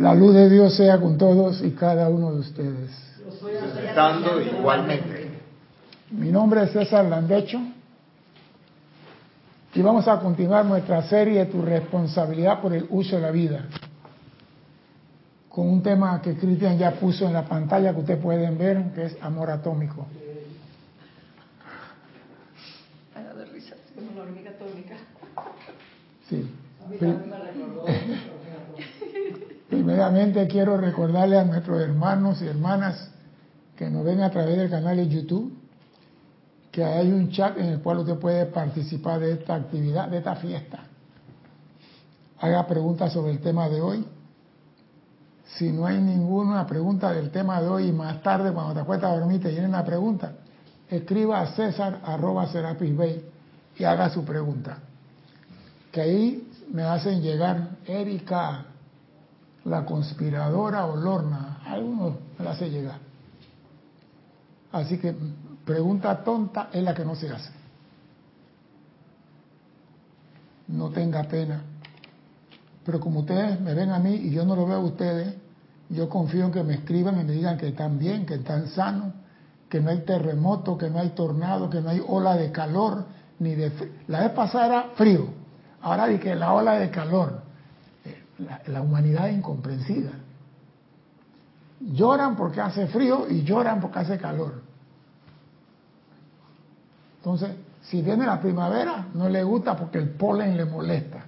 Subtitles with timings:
[0.00, 2.90] La luz de Dios sea con todos y cada uno de ustedes.
[3.86, 5.30] Estando igualmente.
[6.10, 7.60] Mi nombre es César Landecho
[9.74, 13.66] y vamos a continuar nuestra serie Tu responsabilidad por el uso de la vida
[15.50, 19.04] con un tema que Cristian ya puso en la pantalla que ustedes pueden ver, que
[19.04, 20.06] es amor atómico.
[26.26, 26.48] Sí.
[29.82, 33.08] Primeramente quiero recordarle a nuestros hermanos y hermanas
[33.74, 35.56] que nos ven a través del canal de YouTube
[36.70, 40.36] que hay un chat en el cual usted puede participar de esta actividad, de esta
[40.36, 40.80] fiesta.
[42.40, 44.04] Haga preguntas sobre el tema de hoy.
[45.56, 49.10] Si no hay ninguna pregunta del tema de hoy y más tarde cuando te acuestas
[49.10, 50.34] a dormir te viene una pregunta,
[50.90, 52.92] escriba a César arroba Serapis
[53.78, 54.76] y haga su pregunta.
[55.90, 58.66] Que ahí me hacen llegar Erika,
[59.70, 62.98] la conspiradora o Lorna, algunos me la hace llegar.
[64.72, 65.14] Así que
[65.64, 67.52] pregunta tonta es la que no se hace.
[70.66, 71.62] No tenga pena.
[72.84, 75.34] Pero como ustedes me ven a mí y yo no lo veo a ustedes,
[75.88, 79.12] yo confío en que me escriban y me digan que están bien, que están sanos,
[79.68, 83.04] que no hay terremoto, que no hay tornado, que no hay ola de calor,
[83.38, 83.72] ni de
[84.08, 85.28] La vez pasada era frío,
[85.80, 87.49] ahora di que la ola de calor.
[88.66, 90.12] La, humanidad es incomprensida.
[91.80, 94.62] Lloran porque hace frío y lloran porque hace calor.
[97.18, 97.50] Entonces,
[97.82, 101.24] si viene la primavera, no le gusta porque el polen le molesta.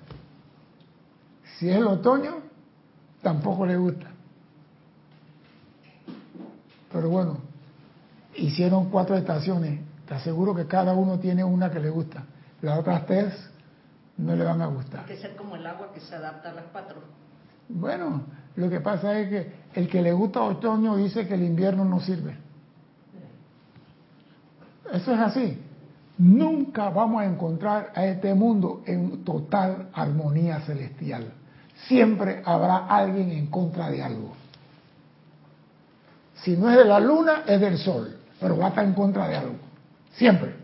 [1.59, 2.37] Si es el otoño,
[3.21, 4.07] tampoco le gusta.
[6.93, 7.39] Pero bueno,
[8.37, 9.81] hicieron cuatro estaciones.
[10.07, 12.25] Te aseguro que cada uno tiene una que le gusta.
[12.61, 13.52] Las otras tres
[14.23, 15.01] no le van a gustar.
[15.01, 17.03] Hay que ser como el agua que se adapta a las cuatro.
[17.69, 18.23] Bueno,
[18.57, 22.01] lo que pasa es que el que le gusta otoño dice que el invierno no
[22.01, 22.37] sirve.
[24.93, 25.59] Eso es así.
[26.19, 31.33] Nunca vamos a encontrar a este mundo en total armonía celestial.
[31.89, 34.35] Siempre habrá alguien en contra de algo.
[36.35, 39.29] Si no es de la luna, es del sol, pero va a estar en contra
[39.29, 39.55] de algo.
[40.13, 40.55] Siempre.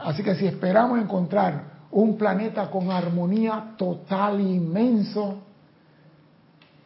[0.00, 5.42] Así que si esperamos encontrar un planeta con armonía total e inmenso,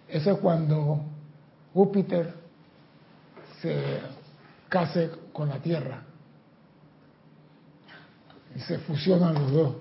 [0.06, 1.00] eso es cuando
[1.72, 2.34] Júpiter
[3.62, 4.00] se
[4.68, 6.02] case con la Tierra
[8.54, 9.76] y se fusionan los dos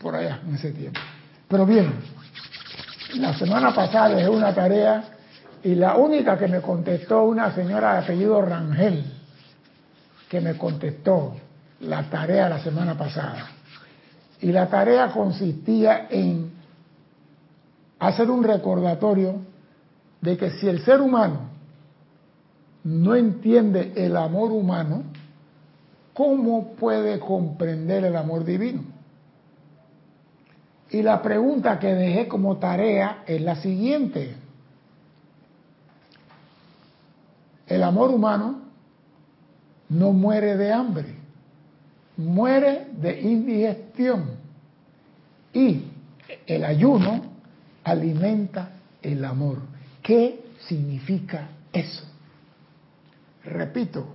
[0.00, 0.98] por allá en ese tiempo.
[1.46, 1.92] Pero bien,
[3.16, 5.04] la semana pasada dejé una tarea
[5.62, 9.12] y la única que me contestó una señora de apellido Rangel,
[10.26, 11.36] que me contestó
[11.80, 13.50] la tarea la semana pasada.
[14.44, 16.52] Y la tarea consistía en
[17.98, 19.36] hacer un recordatorio
[20.20, 21.48] de que si el ser humano
[22.82, 25.04] no entiende el amor humano,
[26.12, 28.82] ¿cómo puede comprender el amor divino?
[30.90, 34.36] Y la pregunta que dejé como tarea es la siguiente.
[37.66, 38.60] El amor humano
[39.88, 41.23] no muere de hambre,
[42.16, 44.30] muere de indigestión.
[45.52, 45.84] Y
[46.46, 47.22] el ayuno
[47.84, 48.70] alimenta
[49.02, 49.58] el amor.
[50.02, 52.04] ¿Qué significa eso?
[53.44, 54.06] Repito,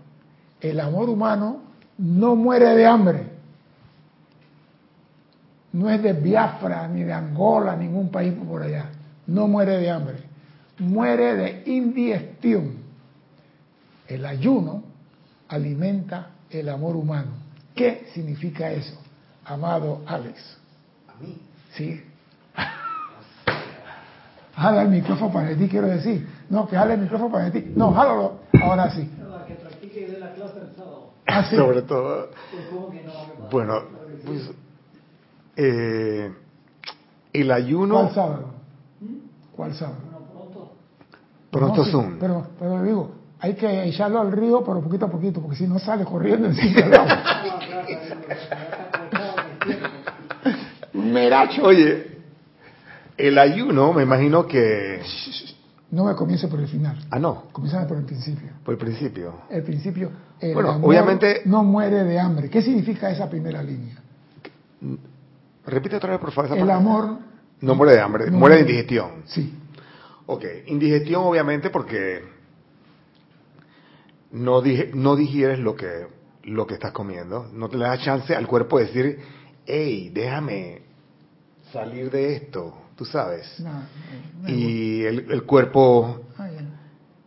[0.60, 1.62] el amor humano
[1.98, 3.24] no muere de hambre.
[5.72, 8.90] No es de Biafra, ni de Angola, ningún país por allá.
[9.28, 10.18] No muere de hambre.
[10.80, 12.74] Muere de indigestión.
[14.08, 14.84] El ayuno
[15.48, 17.39] alimenta el amor humano.
[17.80, 18.94] ¿Qué significa eso,
[19.46, 20.38] amado Alex?
[21.08, 21.42] A mí.
[21.72, 22.04] Sí.
[24.54, 26.28] Jala el micrófono para ti, quiero decir.
[26.50, 27.72] No, que jale el micrófono para ti.
[27.74, 28.40] No, jálalo.
[28.62, 29.10] Ahora sí.
[29.48, 31.12] Que practique de la clase del sábado.
[31.26, 31.56] Ah, sí.
[31.56, 32.32] Sobre todo.
[32.70, 33.50] ¿Cómo que no?
[33.50, 33.84] Bueno,
[34.26, 34.52] pues,
[35.56, 36.34] eh,
[37.32, 37.96] el ayuno.
[37.96, 38.54] ¿Cuál sábado?
[39.56, 39.98] ¿Cuál sábado?
[40.04, 40.72] Bueno, pronto.
[41.50, 42.20] Pronto No, sí, Zoom.
[42.20, 45.80] Pero, pero digo, hay que echarlo al río, pero poquito a poquito, porque si no
[45.80, 47.24] sale corriendo encima del agua.
[50.94, 51.64] Meracho.
[51.64, 52.18] Oye,
[53.18, 55.02] el ayuno, me imagino que.
[55.92, 56.98] No me comience por el final.
[57.10, 58.50] Ah, no, Comienza por el principio.
[58.64, 59.42] por el principio.
[59.50, 62.50] El principio, el Bueno, amor obviamente- no muere de hambre.
[62.50, 63.96] ¿Qué significa esa primera línea?
[65.66, 66.52] Repite otra vez, por favor.
[66.52, 66.74] esa El parte.
[66.74, 67.18] amor,
[67.62, 69.24] No muere de hambre, No muere de indigestión.
[69.26, 69.54] sí.
[70.28, 72.22] Ok, indigestión obviamente porque
[74.32, 76.08] no, dije, no digieres lo que,
[76.44, 79.20] lo que estás comiendo, no te le das chance al cuerpo de decir,
[79.66, 80.82] hey, déjame
[81.72, 83.60] salir de esto, tú sabes.
[83.60, 83.82] No, no,
[84.44, 84.50] no.
[84.50, 86.80] Y el, el cuerpo ya.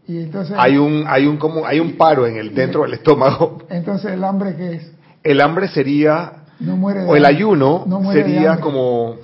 [0.07, 3.59] Y entonces, hay un hay un como hay un paro en el dentro del estómago.
[3.71, 4.93] entonces el hambre que es,
[5.23, 9.17] El hambre sería no muere de o el ayuno No sería como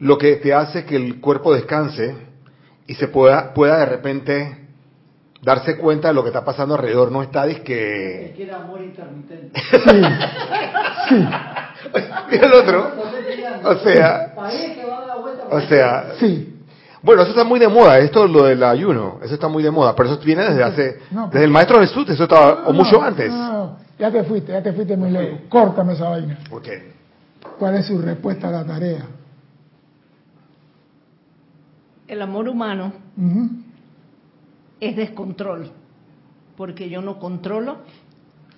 [0.00, 2.16] lo que te hace que el cuerpo descanse
[2.88, 4.63] y se pueda pueda de repente
[5.44, 7.12] darse cuenta de lo que está pasando alrededor.
[7.12, 9.60] No está Es que que era amor intermitente.
[11.08, 11.26] Sí, sí,
[12.30, 12.92] mira el otro.
[13.64, 15.46] O sea, Para ahí es que va a dar vuelta.
[15.50, 16.50] o sea, sí.
[17.02, 19.94] Bueno, eso está muy de moda, esto lo del ayuno, eso está muy de moda,
[19.94, 23.02] pero eso viene desde hace, No, desde el maestro Jesús, eso estaba, o mucho no,
[23.02, 23.30] antes.
[23.30, 25.40] No, no, ya te fuiste, ya te fuiste muy lejos.
[25.50, 26.38] Córtame esa vaina.
[26.50, 26.68] Ok.
[27.58, 29.04] ¿Cuál es su respuesta a la tarea?
[32.08, 33.50] El amor humano Ujú.
[34.86, 35.70] Es descontrol,
[36.56, 37.78] porque yo no controlo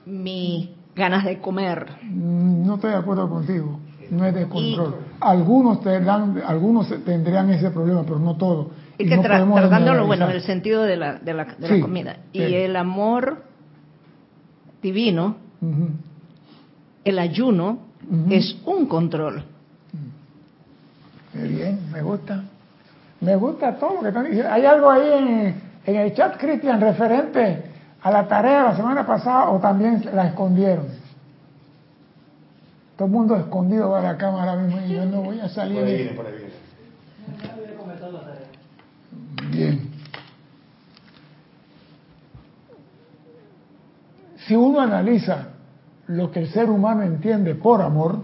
[0.06, 1.87] mis ganas de comer.
[2.02, 3.81] Mm, No estoy de acuerdo contigo.
[4.11, 4.94] No es de control.
[5.20, 8.69] Algunos tendrán, algunos tendrían ese problema, pero no todos.
[8.99, 11.67] Es Y que no tra- tratándolo, bueno, en el sentido de la, de la, de
[11.69, 12.17] Sí, la comida.
[12.32, 12.55] Y sí.
[12.55, 13.43] el amor
[14.81, 15.37] divino,
[17.05, 17.78] el ayuno,
[18.31, 19.43] es un control.
[21.32, 22.44] Qué bien, me gusta.
[23.20, 24.52] Me gusta todo lo que están diciendo.
[24.52, 25.55] Hay algo ahí en,
[25.87, 27.62] en el chat, Cristian, referente
[28.03, 30.87] a la tarea de la semana pasada o también la escondieron.
[32.97, 35.49] Todo el mundo escondido va a la cámara ahora mismo y yo no voy a
[35.49, 35.79] salir.
[35.79, 36.53] Por ahí viene, por ahí viene.
[39.50, 39.91] Bien.
[44.47, 45.49] Si uno analiza
[46.06, 48.21] lo que el ser humano entiende por amor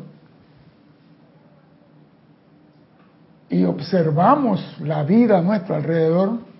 [3.51, 6.52] y observamos la vida a nuestro alrededor,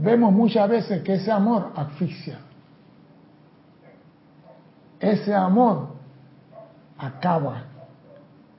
[0.00, 2.38] vemos muchas veces que ese amor asfixia.
[5.00, 5.88] Ese amor
[6.98, 7.62] acaba.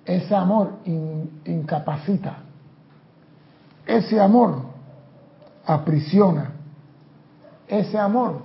[0.06, 2.38] Ese amor in- incapacita.
[3.86, 4.64] Ese amor
[5.66, 6.52] aprisiona.
[7.68, 8.42] Ese amor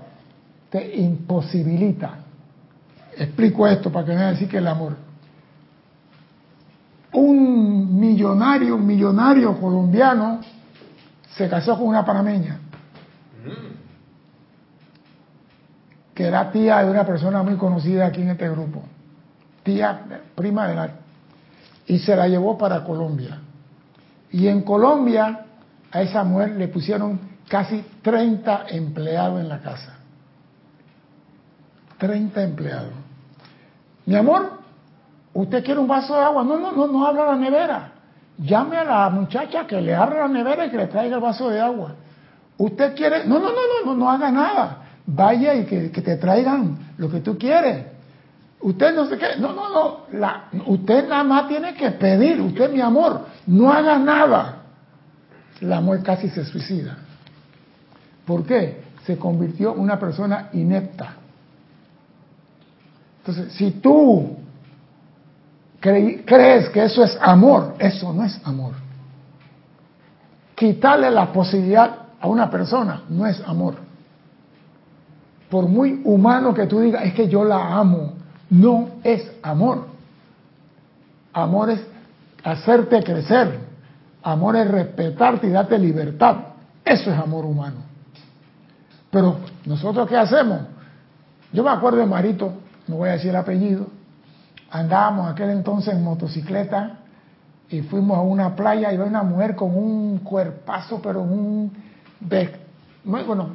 [0.71, 2.17] te imposibilita.
[3.17, 4.97] Explico esto para que no decir que el amor.
[7.13, 10.41] Un millonario, un millonario colombiano
[11.37, 12.61] se casó con una panameña
[16.15, 18.83] que era tía de una persona muy conocida aquí en este grupo,
[19.63, 20.01] tía,
[20.35, 20.91] prima de la,
[21.87, 23.41] y se la llevó para Colombia.
[24.31, 25.47] Y en Colombia
[25.91, 29.97] a esa mujer le pusieron casi 30 empleados en la casa.
[31.99, 32.93] 30 empleados.
[34.07, 34.59] Mi amor,
[35.33, 36.45] ¿usted quiere un vaso de agua?
[36.45, 37.93] No, no, no, no abra la nevera.
[38.39, 41.49] Llame a la muchacha que le abra la nevera y que le traiga el vaso
[41.49, 41.95] de agua.
[42.59, 43.25] ¿Usted quiere?
[43.25, 44.79] No, no, no, no, no, no haga nada.
[45.07, 47.87] Vaya y que, que te traigan lo que tú quieres.
[48.61, 52.81] Usted no sé qué, no, no, no, usted nada más tiene que pedir, usted mi
[52.81, 54.63] amor, no haga nada.
[55.61, 56.97] La mujer casi se suicida.
[58.25, 58.83] ¿Por qué?
[59.05, 61.15] Se convirtió en una persona inepta.
[63.19, 64.37] Entonces, si tú
[65.83, 68.73] cre- crees que eso es amor, eso no es amor.
[70.55, 73.75] Quitarle la posibilidad a una persona no es amor.
[75.51, 78.15] Por muy humano que tú digas, es que yo la amo,
[78.49, 79.89] no es amor.
[81.35, 81.81] Amor es
[82.43, 83.59] hacerte crecer.
[84.23, 86.37] Amor es respetarte y darte libertad.
[86.83, 87.83] Eso es amor humano.
[89.11, 90.61] Pero nosotros qué hacemos?
[91.53, 92.55] Yo me acuerdo de Marito,
[92.89, 93.87] no voy a decir el apellido,
[94.71, 97.01] andábamos aquel entonces en motocicleta
[97.69, 101.93] y fuimos a una playa y había una mujer con un cuerpazo, pero un...
[102.21, 102.51] de-
[103.05, 103.49] no, bueno,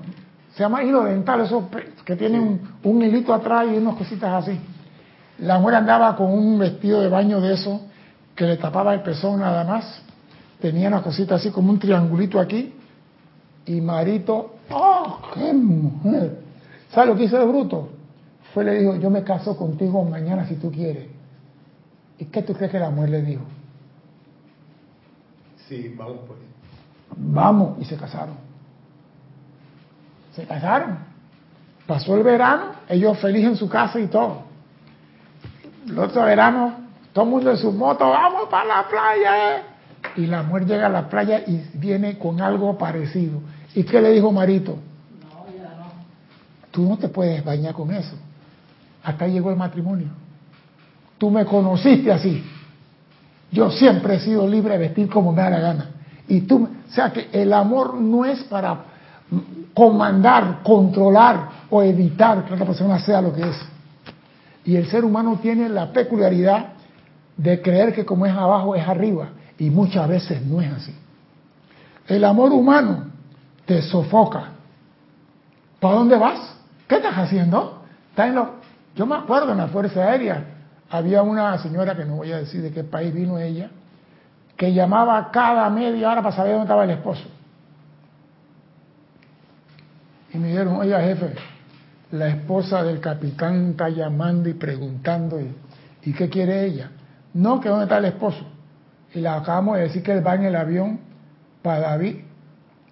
[0.53, 1.63] se llama hilo dental, esos
[2.05, 4.59] que tienen un, un hilito atrás y unas cositas así.
[5.39, 7.81] La mujer andaba con un vestido de baño de eso
[8.35, 10.01] que le tapaba el pezón nada más.
[10.61, 12.73] Tenía una cosita así como un triangulito aquí.
[13.65, 16.39] Y Marito, ¡oh, qué mujer!
[16.91, 17.89] ¿Sabes lo que hizo el bruto?
[18.53, 21.07] Fue le dijo, yo me caso contigo mañana si tú quieres.
[22.17, 23.43] ¿Y qué tú crees que la mujer le dijo?
[25.67, 26.39] Sí, vamos pues.
[27.15, 28.35] Vamos, y se casaron.
[30.47, 31.09] Se.
[31.87, 34.43] Pasó el verano, ellos felices en su casa y todo.
[35.87, 36.75] El otro verano,
[37.13, 39.55] todo el mundo en su moto, vamos para la playa.
[39.57, 39.61] eh".
[40.15, 43.39] Y la mujer llega a la playa y viene con algo parecido.
[43.73, 44.77] ¿Y qué le dijo Marito?
[45.21, 45.85] No, ya no.
[46.69, 48.15] Tú no te puedes bañar con eso.
[49.03, 50.09] Hasta ahí llegó el matrimonio.
[51.17, 52.43] Tú me conociste así.
[53.51, 55.89] Yo siempre he sido libre de vestir como me da la gana.
[56.27, 58.77] Y tú, o sea que el amor no es para
[59.73, 63.55] comandar, controlar o evitar que otra persona sea lo que es.
[64.65, 66.73] Y el ser humano tiene la peculiaridad
[67.37, 69.29] de creer que como es abajo es arriba.
[69.57, 70.95] Y muchas veces no es así.
[72.07, 73.05] El amor humano
[73.65, 74.49] te sofoca.
[75.79, 76.55] ¿Para dónde vas?
[76.87, 77.83] ¿Qué estás haciendo?
[78.09, 78.59] Estás en lo-
[78.95, 80.43] Yo me acuerdo en la Fuerza Aérea,
[80.89, 83.69] había una señora, que no voy a decir de qué país vino ella,
[84.57, 87.23] que llamaba cada media hora para saber dónde estaba el esposo.
[90.33, 91.33] Y me dijeron, oiga jefe,
[92.11, 95.53] la esposa del capitán está llamando y preguntando, ¿y,
[96.03, 96.91] ¿y qué quiere ella?
[97.33, 98.45] No, que dónde está el esposo.
[99.13, 100.99] Y le acabamos de decir que él va en el avión
[101.61, 102.17] para David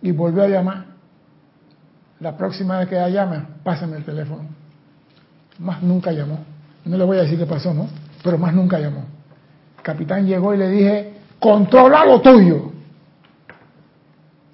[0.02, 0.86] y volvió a llamar.
[2.20, 4.44] La próxima vez que ella llame, pásame el teléfono.
[5.60, 6.40] Más nunca llamó.
[6.86, 7.88] No le voy a decir qué pasó, ¿no?
[8.24, 9.06] Pero más nunca llamó.
[9.78, 12.72] El capitán llegó y le dije, controla lo tuyo.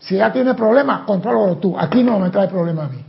[0.04, 1.78] Si ella tiene problemas, contrólalo tú.
[1.80, 3.04] Aquí no me trae problema a mí.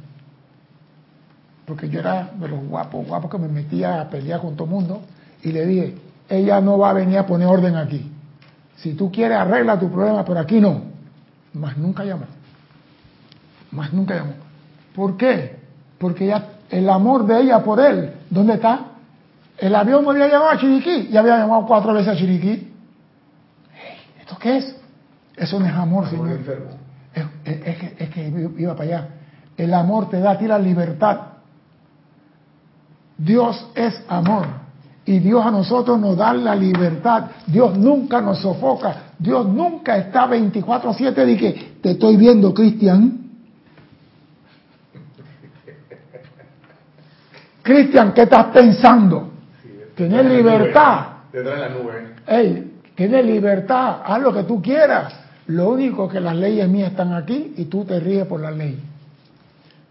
[1.66, 4.70] Porque yo era de los guapos, guapos que me metía a pelear con todo el
[4.70, 5.02] mundo.
[5.42, 5.94] Y le dije,
[6.28, 8.10] ella no va a venir a poner orden aquí.
[8.76, 10.82] Si tú quieres, arregla tu problema, pero aquí no.
[11.54, 12.26] Más nunca llamó.
[13.70, 14.32] Más nunca llamó.
[14.94, 15.56] ¿Por qué?
[15.98, 18.86] Porque ya el amor de ella por él, ¿dónde está?
[19.58, 22.72] El avión me había llamado a Chiriquí y había llamado cuatro veces a Chiriquí.
[24.20, 24.76] ¿Esto qué es?
[25.36, 26.30] Eso no es amor, Amor señor.
[26.30, 26.83] enfermo.
[27.44, 29.08] Es, que, es que iba para allá.
[29.56, 31.18] El amor te da a ti la libertad.
[33.16, 34.46] Dios es amor.
[35.06, 37.24] Y Dios a nosotros nos da la libertad.
[37.46, 39.02] Dios nunca nos sofoca.
[39.18, 43.20] Dios nunca está 24-7 de que te estoy viendo, Cristian.
[47.62, 49.28] Cristian, ¿qué estás pensando?
[49.94, 51.08] Tienes libertad.
[51.30, 52.14] Detrás de la nube.
[52.94, 55.12] Tienes libertad, haz lo que tú quieras.
[55.46, 58.80] Lo único que las leyes mías están aquí y tú te ríes por la ley.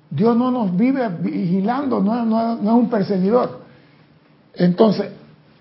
[0.09, 3.61] Dios no nos vive vigilando, no, es un perseguidor.
[4.53, 5.11] Entonces,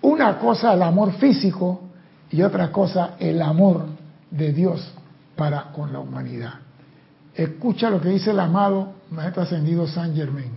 [0.01, 1.81] una cosa el amor físico
[2.29, 3.85] y otra cosa el amor
[4.29, 4.93] de Dios
[5.35, 6.53] para con la humanidad.
[7.35, 10.51] Escucha lo que dice el amado Maestro Ascendido San Germain.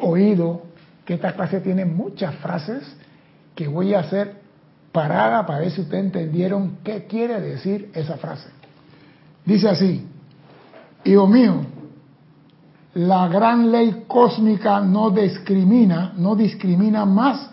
[0.00, 0.62] Oído
[1.04, 2.82] que esta clase tiene muchas frases
[3.54, 4.39] que voy a hacer
[4.92, 8.48] parada para ver si ustedes entendieron qué quiere decir esa frase.
[9.44, 10.06] Dice así,
[11.04, 11.54] hijo mío,
[12.94, 17.50] la gran ley cósmica no discrimina, no discrimina más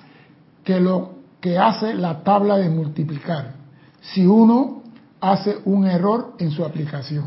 [0.63, 3.53] que lo que hace la tabla de multiplicar.
[4.01, 4.77] Si uno
[5.20, 7.25] hace un error en su aplicación.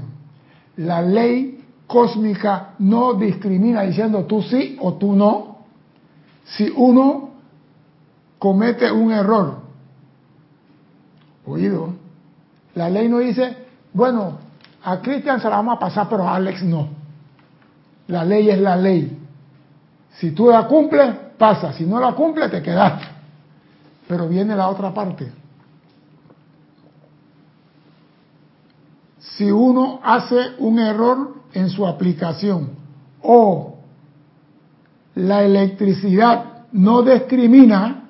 [0.76, 5.58] La ley cósmica no discrimina diciendo tú sí o tú no.
[6.44, 7.30] Si uno
[8.38, 9.58] comete un error,
[12.74, 13.56] la ley no dice,
[13.92, 14.38] bueno,
[14.82, 16.88] a Cristian se la vamos a pasar, pero a Alex no.
[18.06, 19.18] La ley es la ley.
[20.18, 21.72] Si tú la cumples, pasa.
[21.72, 23.02] Si no la cumples, te quedas.
[24.08, 25.32] Pero viene la otra parte.
[29.18, 32.70] Si uno hace un error en su aplicación
[33.22, 33.76] o
[35.14, 38.04] la electricidad no discrimina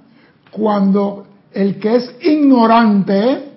[0.51, 3.53] cuando el que es ignorante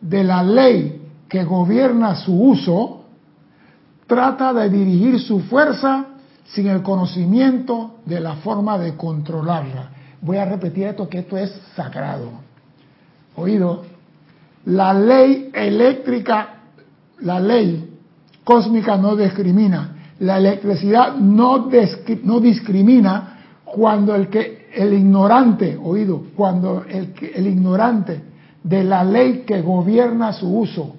[0.00, 3.04] de la ley que gobierna su uso
[4.06, 6.06] trata de dirigir su fuerza
[6.44, 9.90] sin el conocimiento de la forma de controlarla.
[10.20, 12.30] Voy a repetir esto que esto es sagrado.
[13.36, 13.84] Oído,
[14.66, 16.56] la ley eléctrica,
[17.20, 17.98] la ley
[18.44, 19.96] cósmica no discrimina.
[20.20, 21.70] La electricidad no,
[22.24, 28.20] no discrimina cuando el que el ignorante, oído, cuando el, el ignorante
[28.62, 30.96] de la ley que gobierna su uso,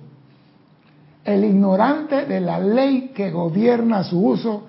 [1.24, 4.68] el ignorante de la ley que gobierna su uso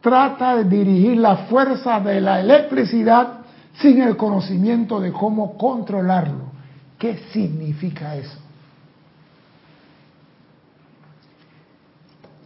[0.00, 3.40] trata de dirigir la fuerza de la electricidad
[3.74, 6.52] sin el conocimiento de cómo controlarlo.
[6.98, 8.38] ¿Qué significa eso?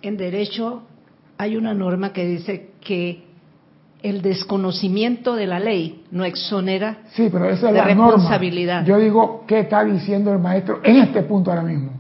[0.02, 0.82] En derecho
[1.38, 3.25] hay una norma que dice que
[4.08, 8.12] el desconocimiento de la ley no exonera Sí, pero esa es de la norma.
[8.12, 8.84] responsabilidad.
[8.84, 11.90] Yo digo, ¿qué está diciendo el maestro en este punto ahora mismo?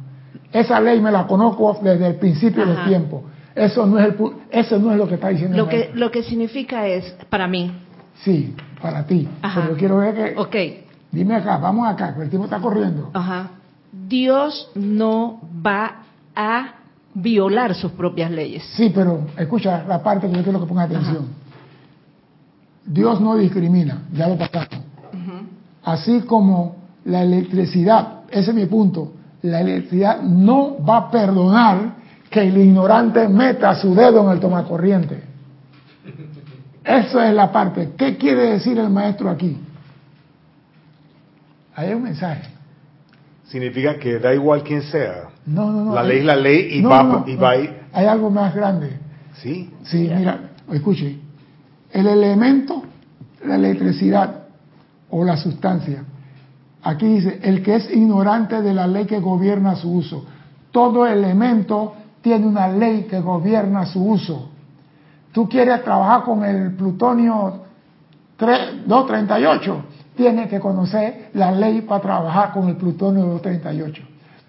[0.52, 3.24] Esa ley me la conozco desde el principio del tiempo.
[3.54, 4.16] Eso no es el
[4.50, 5.98] eso no es lo que está diciendo Lo el que, maestro.
[6.00, 7.72] lo que significa es, para mí,
[8.22, 9.28] Sí, para ti.
[9.42, 9.60] Ajá.
[9.60, 10.56] Pero yo quiero ver que ok,
[11.12, 13.10] dime acá, vamos acá, que el tiempo está corriendo.
[13.12, 13.50] ajá,
[13.92, 16.02] Dios no va
[16.34, 16.74] a
[17.14, 18.62] violar sus propias leyes.
[18.76, 21.26] Sí, pero escucha la parte que yo quiero que ponga atención.
[22.86, 24.80] Dios no discrimina, ya lo pasamos.
[25.84, 29.12] Así como la electricidad, ese es mi punto,
[29.42, 31.94] la electricidad no va a perdonar
[32.30, 35.22] que el ignorante meta su dedo en el tomacorriente.
[36.84, 37.90] Esa es la parte.
[37.96, 39.56] ¿Qué quiere decir el maestro aquí?
[41.74, 42.50] Hay un mensaje.
[43.48, 45.28] significa que da igual quién sea.
[45.46, 45.94] No, no, no.
[45.94, 47.40] La hay- ley es la ley y No, va, no, no, y no.
[47.40, 48.98] va y- Hay algo más grande.
[49.34, 49.70] Sí.
[49.84, 51.16] Sí, mira, escuche.
[51.96, 52.82] El elemento,
[53.46, 54.42] la electricidad
[55.08, 56.04] o la sustancia.
[56.82, 60.26] Aquí dice, el que es ignorante de la ley que gobierna su uso.
[60.70, 64.50] Todo elemento tiene una ley que gobierna su uso.
[65.32, 67.62] Tú quieres trabajar con el plutonio
[68.36, 69.84] 3 238,
[70.14, 74.02] tienes que conocer la ley para trabajar con el plutonio 238.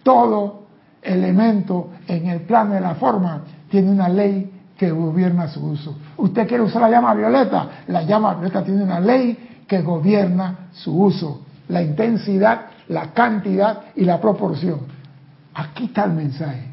[0.03, 0.63] Todo
[1.01, 5.95] elemento en el plano de la forma tiene una ley que gobierna su uso.
[6.17, 10.95] Usted quiere usar la llama violeta, la llama violeta tiene una ley que gobierna su
[10.95, 14.81] uso, la intensidad, la cantidad y la proporción.
[15.53, 16.67] Aquí está el mensaje,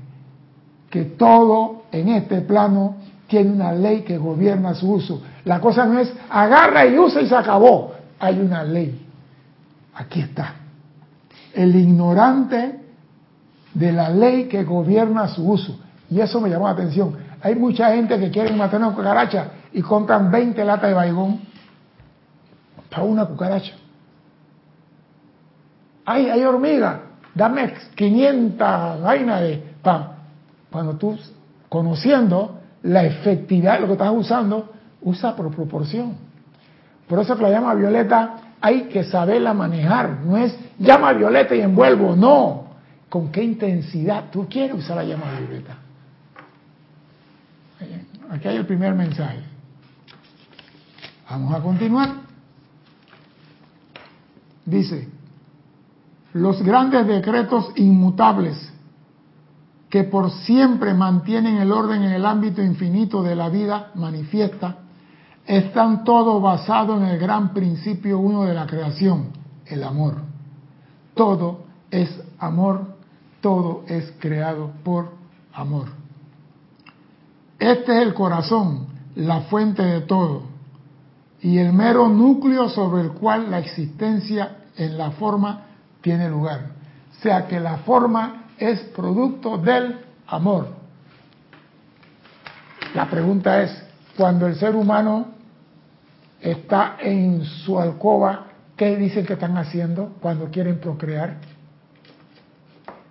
[0.90, 2.96] que todo en este plano
[3.26, 5.23] tiene una ley que gobierna su uso.
[5.44, 7.94] La cosa no es agarra y usa y se acabó.
[8.20, 9.06] Hay una ley.
[9.94, 10.54] Aquí está.
[11.54, 12.80] El ignorante
[13.73, 15.78] de la ley que gobierna su uso.
[16.11, 17.16] Y eso me llamó la atención.
[17.44, 21.40] Hay mucha gente que quiere matar una cucaracha y compran 20 latas de baigón
[22.88, 23.74] para una cucaracha.
[26.06, 27.02] Ay, hay hormiga,
[27.34, 30.12] dame 500 vainas de pan.
[30.72, 31.18] Cuando tú,
[31.68, 34.72] conociendo la efectividad de lo que estás usando,
[35.02, 36.14] usa por proporción.
[37.06, 40.20] Por eso que la llama violeta hay que saberla manejar.
[40.24, 42.68] No es llama violeta y envuelvo, no.
[43.10, 45.83] ¿Con qué intensidad tú quieres usar la llama violeta?
[48.30, 49.42] Aquí hay el primer mensaje.
[51.30, 52.10] Vamos a continuar.
[54.64, 55.08] Dice,
[56.32, 58.72] los grandes decretos inmutables
[59.90, 64.78] que por siempre mantienen el orden en el ámbito infinito de la vida manifiesta,
[65.46, 69.28] están todos basados en el gran principio uno de la creación,
[69.66, 70.16] el amor.
[71.14, 72.96] Todo es amor,
[73.40, 75.12] todo es creado por
[75.52, 76.03] amor.
[77.64, 80.42] Este es el corazón, la fuente de todo,
[81.40, 85.62] y el mero núcleo sobre el cual la existencia en la forma
[86.03, 86.72] tiene lugar.
[87.16, 90.74] O sea que la forma es producto del amor.
[92.92, 93.83] La pregunta es,
[94.14, 95.29] cuando el ser humano
[96.42, 101.38] está en su alcoba, ¿qué dicen que están haciendo cuando quieren procrear?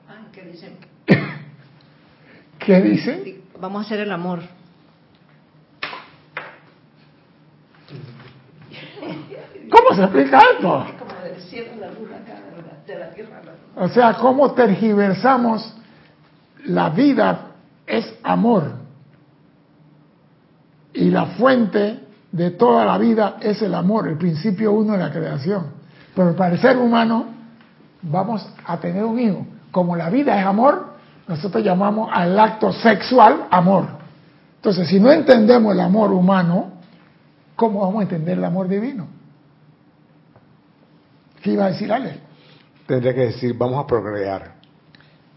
[0.07, 0.77] Ah, ¿qué dicen?
[2.59, 3.32] ¿Qué dicen?
[3.63, 4.41] Vamos a hacer el amor.
[9.71, 10.85] ¿Cómo se explica esto?
[10.99, 12.41] Como del cielo la luna, acá,
[12.85, 13.53] de la- tierra luna.
[13.77, 15.75] O sea, cómo tergiversamos
[16.65, 17.51] la vida
[17.87, 18.73] es amor.
[20.93, 22.01] Y la fuente
[22.33, 25.67] de toda la vida es el amor, el principio uno de la creación.
[26.13, 27.27] Pero para el ser humano
[28.01, 29.47] vamos a tener un hijo.
[29.71, 30.92] Como la vida es amor,
[31.27, 33.87] nosotros llamamos al acto sexual amor.
[34.57, 36.73] Entonces, si no entendemos el amor humano,
[37.55, 39.07] ¿cómo vamos a entender el amor divino?
[41.41, 42.19] ¿Qué iba a decir Ale?
[42.85, 44.53] Tendría que decir, vamos a procrear.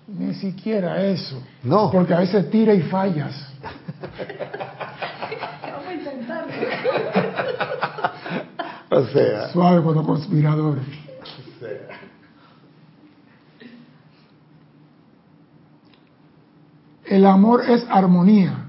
[0.06, 1.42] Ni siquiera eso.
[1.64, 1.90] No.
[1.90, 3.34] Porque a veces tira y fallas.
[5.62, 6.52] Vamos a intentarlo.
[8.88, 10.84] O sea, Suave con los conspiradores.
[17.16, 18.66] El amor es armonía.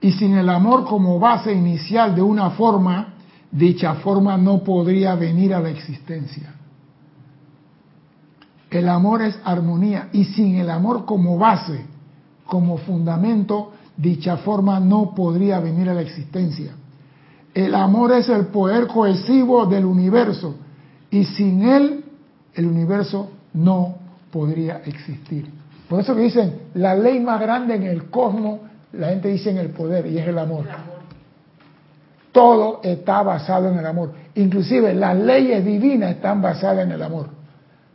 [0.00, 3.14] Y sin el amor como base inicial de una forma,
[3.50, 6.54] dicha forma no podría venir a la existencia.
[8.70, 11.86] El amor es armonía y sin el amor como base,
[12.46, 16.70] como fundamento, dicha forma no podría venir a la existencia.
[17.52, 20.54] El amor es el poder cohesivo del universo
[21.10, 22.04] y sin él
[22.54, 23.96] el universo no
[24.30, 25.65] podría existir.
[25.88, 28.60] Por eso que dicen, la ley más grande en el cosmos,
[28.92, 30.64] la gente dice en el poder y es el amor.
[32.32, 34.12] Todo está basado en el amor.
[34.34, 37.28] Inclusive las leyes divinas están basadas en el amor,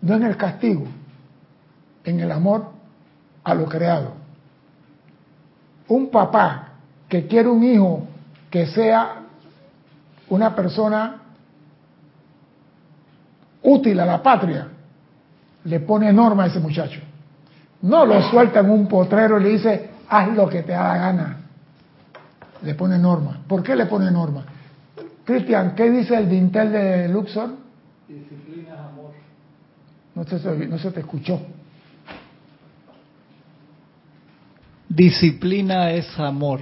[0.02, 0.86] no en el castigo,
[2.04, 2.70] en el amor
[3.44, 4.14] a lo creado.
[5.88, 6.70] Un papá
[7.10, 8.08] que quiere un hijo
[8.50, 9.24] que sea
[10.30, 11.22] una persona
[13.64, 14.68] útil a la patria,
[15.66, 17.02] le pone norma a ese muchacho.
[17.82, 20.98] No lo suelta en un potrero y le dice, haz lo que te da la
[20.98, 21.38] gana.
[22.62, 23.42] Le pone norma.
[23.48, 24.46] ¿Por qué le pone norma?
[25.26, 27.50] Cristian, ¿qué dice el dintel de Luxor?
[28.08, 29.12] Disciplina es amor.
[30.14, 31.40] No se, no se te escuchó.
[34.88, 36.60] Disciplina es amor.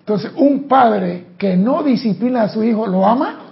[0.00, 3.51] Entonces, un padre que no disciplina a su hijo, ¿lo ama?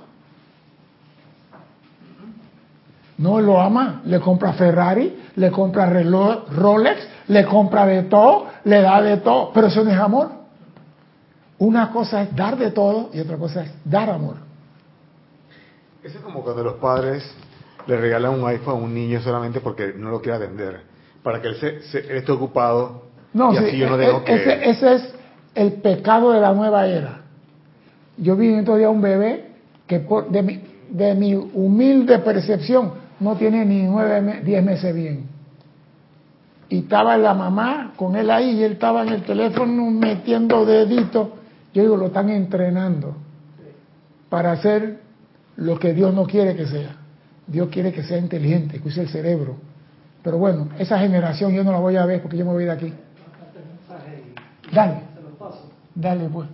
[3.20, 8.80] No lo ama, le compra Ferrari, le compra reloj, Rolex, le compra de todo, le
[8.80, 10.30] da de todo, pero eso no es amor.
[11.58, 14.36] Una cosa es dar de todo y otra cosa es dar amor.
[16.02, 17.22] Eso es como cuando los padres
[17.86, 20.80] le regalan un iPhone a un niño solamente porque no lo quiere atender,
[21.22, 23.02] para que él, se, él esté ocupado
[23.34, 24.34] No, y sí, así yo no tengo e- que...
[24.34, 25.14] ese, ese es
[25.54, 27.20] el pecado de la nueva era.
[28.16, 29.50] Yo vi en día un bebé
[29.86, 35.26] que por- de, mi, de mi humilde percepción no tiene ni nueve, diez meses bien.
[36.68, 41.28] Y estaba la mamá con él ahí y él estaba en el teléfono metiendo deditos.
[41.74, 43.16] Yo digo, lo están entrenando
[44.28, 45.00] para hacer
[45.56, 46.96] lo que Dios no quiere que sea.
[47.46, 49.56] Dios quiere que sea inteligente, que use el cerebro.
[50.22, 52.70] Pero bueno, esa generación yo no la voy a ver porque yo me voy de
[52.70, 52.92] aquí.
[54.72, 55.00] Dale.
[55.94, 56.48] Dale, pues.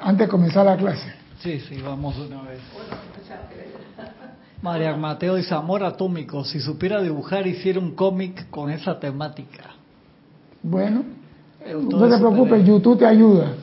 [0.00, 1.23] Antes de comenzar la clase.
[1.44, 2.58] Sí, sí, vamos de una vez.
[4.62, 9.72] María Mateo dice, amor atómico, si supiera dibujar hiciera un cómic con esa temática.
[10.62, 11.04] Bueno,
[11.66, 12.66] no te preocupes.
[12.66, 13.56] YouTube te ayuda.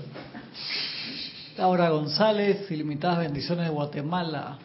[1.57, 4.59] Laura González, ilimitadas bendiciones de Guatemala.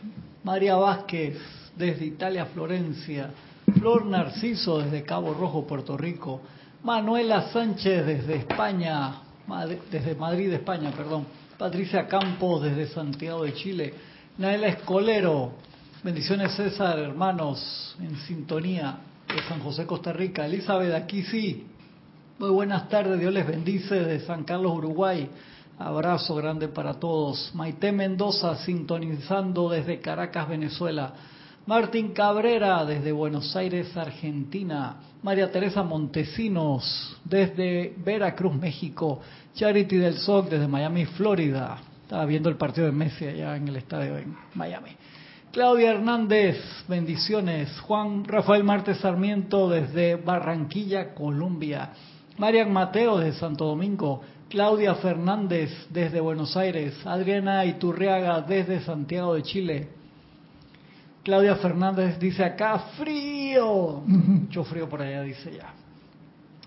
[0.44, 1.38] María Vázquez,
[1.74, 3.30] desde Italia, Florencia.
[3.78, 6.42] Flor Narciso, desde Cabo Rojo, Puerto Rico.
[6.82, 9.22] Manuela Sánchez, desde España,
[9.90, 11.45] desde Madrid, España, perdón.
[11.58, 13.94] Patricia Campos, desde Santiago de Chile.
[14.36, 15.52] Naela Escolero,
[16.04, 20.44] bendiciones César, hermanos, en sintonía de San José, Costa Rica.
[20.44, 21.66] Elizabeth, aquí sí,
[22.38, 25.30] muy buenas tardes, Dios les bendice de San Carlos, Uruguay.
[25.78, 27.50] Abrazo grande para todos.
[27.54, 31.14] Maite Mendoza sintonizando desde Caracas, Venezuela.
[31.66, 34.98] Martín Cabrera desde Buenos Aires, Argentina.
[35.24, 39.20] María Teresa Montesinos desde Veracruz, México.
[39.52, 41.78] Charity del SOC desde Miami, Florida.
[42.02, 44.90] Estaba viendo el partido de Messi allá en el estadio en Miami.
[45.50, 47.80] Claudia Hernández, bendiciones.
[47.80, 51.90] Juan Rafael Martes Sarmiento desde Barranquilla, Colombia.
[52.38, 54.22] Marian Mateo desde Santo Domingo.
[54.48, 56.94] Claudia Fernández desde Buenos Aires.
[57.04, 59.95] Adriana Iturriaga desde Santiago de Chile.
[61.26, 64.00] Claudia Fernández dice acá, frío.
[64.06, 65.74] Mucho frío por allá, dice ya.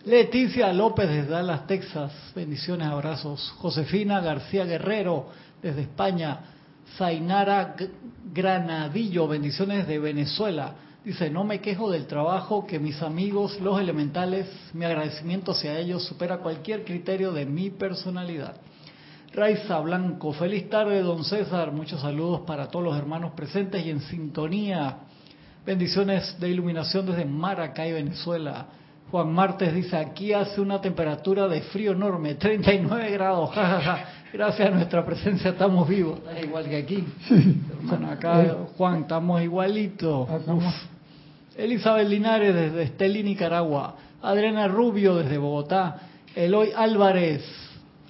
[0.03, 2.11] Leticia López desde Dallas, Texas.
[2.35, 3.53] Bendiciones, abrazos.
[3.59, 5.27] Josefina García Guerrero
[5.61, 6.41] desde España.
[6.97, 7.73] Zainara
[8.33, 10.73] Granadillo, bendiciones de Venezuela.
[11.05, 16.03] Dice, no me quejo del trabajo que mis amigos, los elementales, mi agradecimiento hacia ellos
[16.03, 18.57] supera cualquier criterio de mi personalidad.
[19.33, 21.71] Raiza Blanco, feliz tarde, don César.
[21.71, 24.97] Muchos saludos para todos los hermanos presentes y en sintonía.
[25.65, 28.65] Bendiciones de iluminación desde Maracay, Venezuela.
[29.11, 33.51] Juan Martes dice, aquí hace una temperatura de frío enorme, 39 grados.
[34.33, 36.19] Gracias a nuestra presencia estamos vivos.
[36.19, 37.03] Está igual que aquí.
[37.29, 40.29] Hermano, acá, Juan, estamos igualitos.
[40.29, 41.55] Estamos- Uf.
[41.55, 43.95] Elizabeth Linares desde Estelí, Nicaragua.
[44.21, 45.97] Adriana Rubio desde Bogotá.
[46.35, 47.43] Eloy Álvarez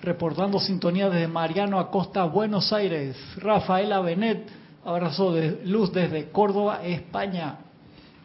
[0.01, 3.17] reportando sintonía desde Mariano Acosta, Buenos Aires.
[3.38, 4.47] Rafaela Benet,
[4.85, 7.57] abrazo de luz desde Córdoba, España.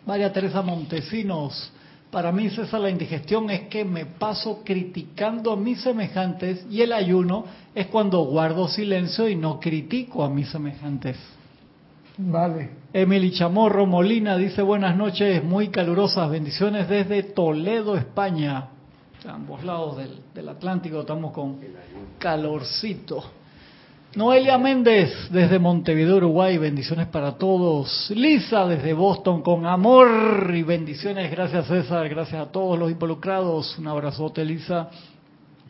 [0.07, 1.73] María Teresa Montesinos.
[2.11, 6.93] Para mí, César, la indigestión es que me paso criticando a mis semejantes y el
[6.93, 11.17] ayuno es cuando guardo silencio y no critico a mis semejantes.
[12.17, 12.71] Vale.
[12.93, 18.69] Emily Chamorro Molina dice buenas noches, muy calurosas bendiciones desde Toledo, España.
[19.27, 21.59] Ambos lados del, del Atlántico estamos con
[22.19, 23.25] calorcito.
[24.17, 28.11] Noelia Méndez desde Montevideo, Uruguay, bendiciones para todos.
[28.15, 33.79] Lisa desde Boston con amor y bendiciones, gracias César, gracias a todos los involucrados.
[33.79, 34.91] Un abrazote Lisa.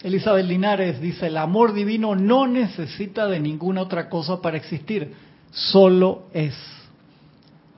[0.03, 5.15] Elizabeth Linares dice, el amor divino no necesita de ninguna otra cosa para existir,
[5.53, 6.55] solo es.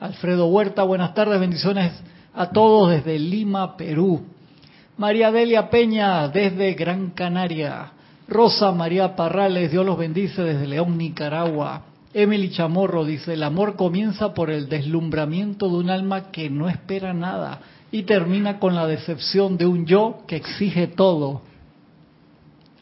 [0.01, 1.93] Alfredo Huerta, buenas tardes, bendiciones
[2.35, 4.25] a todos desde Lima, Perú.
[4.99, 7.93] María Delia Peña desde Gran Canaria.
[8.29, 11.83] Rosa María Parrales, Dios los bendice desde León, Nicaragua.
[12.15, 17.13] Emily Chamorro dice, el amor comienza por el deslumbramiento de un alma que no espera
[17.13, 17.61] nada
[17.93, 21.43] y termina con la decepción de un yo que exige todo.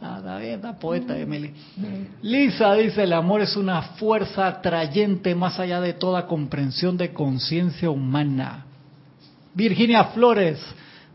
[0.00, 1.52] Ah, está bien, está poeta Emily.
[2.22, 7.90] Lisa dice, el amor es una fuerza atrayente más allá de toda comprensión de conciencia
[7.90, 8.66] humana.
[9.52, 10.60] Virginia Flores,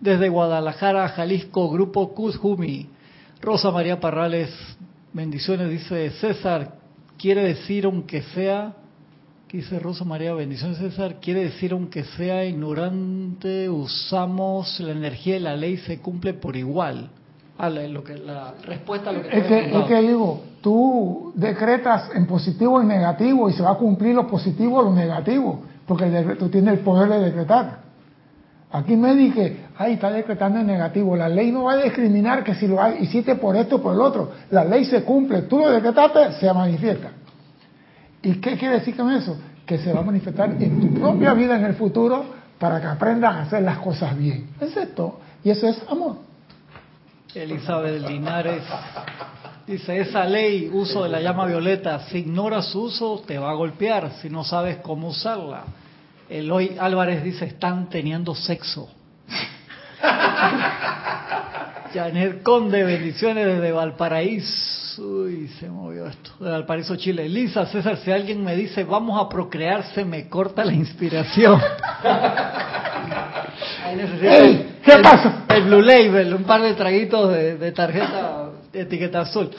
[0.01, 2.89] desde Guadalajara, Jalisco, Grupo Kuzhumi.
[3.41, 4.49] Rosa María Parrales,
[5.13, 6.73] bendiciones, dice César,
[7.17, 8.73] quiere decir aunque sea,
[9.47, 10.33] ¿qué dice Rosa María?
[10.33, 16.33] Bendiciones César, quiere decir aunque sea ignorante, usamos la energía y la ley se cumple
[16.33, 17.09] por igual.
[17.57, 22.09] Ah, la, lo que, la respuesta a lo que Es que, es digo, tú decretas
[22.15, 25.61] en positivo y negativo y se va a cumplir lo positivo o lo negativo.
[25.85, 26.05] porque
[26.37, 27.79] tú tienes el poder de decretar.
[28.71, 31.15] Aquí me dije, ay, está decretando en negativo.
[31.15, 34.01] La ley no va a discriminar que si lo hiciste por esto o por el
[34.01, 34.29] otro.
[34.51, 35.43] La ley se cumple.
[35.43, 37.11] Tú lo decretaste, se manifiesta.
[38.21, 39.37] ¿Y qué quiere decir con eso?
[39.65, 42.25] Que se va a manifestar en tu propia vida en el futuro
[42.59, 44.49] para que aprendas a hacer las cosas bien.
[44.59, 45.21] Es esto.
[45.45, 46.17] Y eso es amor.
[47.33, 48.63] Elizabeth Linares
[49.65, 53.53] dice, esa ley, uso de la llama violeta, si ignoras su uso, te va a
[53.53, 55.63] golpear si no sabes cómo usarla.
[56.27, 58.89] Eloy Álvarez dice, están teniendo sexo.
[61.93, 65.01] Janet Conde, bendiciones desde Valparaíso.
[65.01, 66.31] Uy, se movió esto.
[66.39, 67.29] De Valparaíso, Chile.
[67.29, 71.59] Lisa, César, si alguien me dice vamos a procrear, se me corta la inspiración.
[74.83, 75.45] ¿Qué pasa?
[75.49, 79.49] El Blue Label, un par de traguitos de, de tarjeta de etiqueta azul.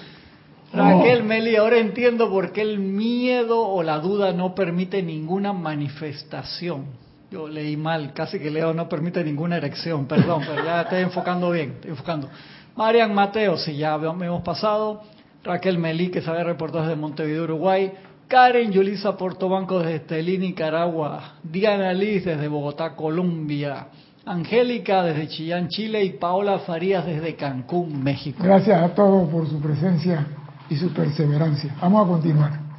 [0.73, 6.87] Raquel Meli, ahora entiendo por qué el miedo o la duda no permite ninguna manifestación.
[7.31, 11.53] Yo leí mal, casi que leo no permite ninguna erección, perdón, pero ya estoy enfocando
[11.53, 12.29] bien, estoy enfocando.
[12.77, 15.03] Marian Mateo, si ya hemos pasado.
[15.45, 17.93] Raquel Meli, que sabe reportar desde Montevideo, Uruguay.
[18.29, 21.35] Karen Yulisa Portobanco desde Estelí, Nicaragua.
[21.43, 23.87] Diana Liz desde Bogotá, Colombia.
[24.27, 26.05] Angélica desde Chillán, Chile.
[26.05, 28.43] Y Paola Farías desde Cancún, México.
[28.43, 30.27] Gracias a todos por su presencia
[30.69, 31.75] y su perseverancia.
[31.81, 32.70] Vamos a continuar.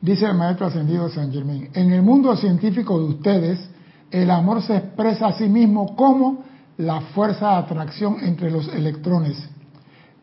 [0.00, 3.70] Dice el maestro ascendido San Germán, en el mundo científico de ustedes,
[4.10, 6.44] el amor se expresa a sí mismo como
[6.78, 9.36] la fuerza de atracción entre los electrones.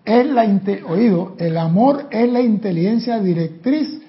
[0.03, 0.43] Es la
[0.87, 4.01] oído, el amor es la inteligencia directriz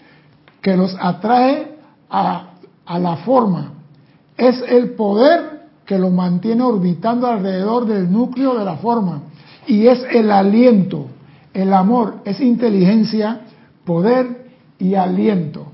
[0.62, 1.76] que los atrae
[2.09, 2.54] a,
[2.87, 3.72] a la forma.
[4.37, 9.22] Es el poder que los mantiene orbitando alrededor del núcleo de la forma.
[9.66, 11.09] Y es el aliento
[11.59, 13.40] el amor es inteligencia,
[13.85, 14.48] poder
[14.79, 15.67] y aliento.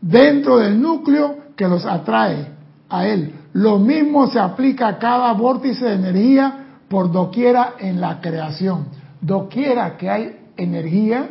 [0.00, 2.48] Dentro del núcleo que los atrae
[2.88, 3.32] a él.
[3.52, 8.86] Lo mismo se aplica a cada vórtice de energía por doquiera en la creación.
[9.20, 11.30] Doquiera que hay energía,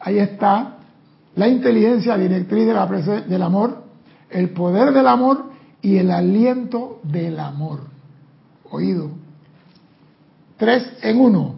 [0.00, 0.76] ahí está
[1.34, 3.84] la inteligencia directriz de la del amor,
[4.30, 5.50] el poder del amor
[5.82, 7.80] y el aliento del amor.
[8.70, 9.10] Oído.
[10.56, 11.55] Tres en uno.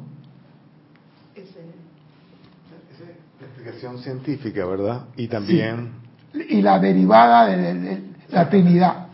[3.99, 5.07] Científica, ¿verdad?
[5.17, 5.93] Y también...
[6.33, 9.07] Y la derivada de, la Trinidad.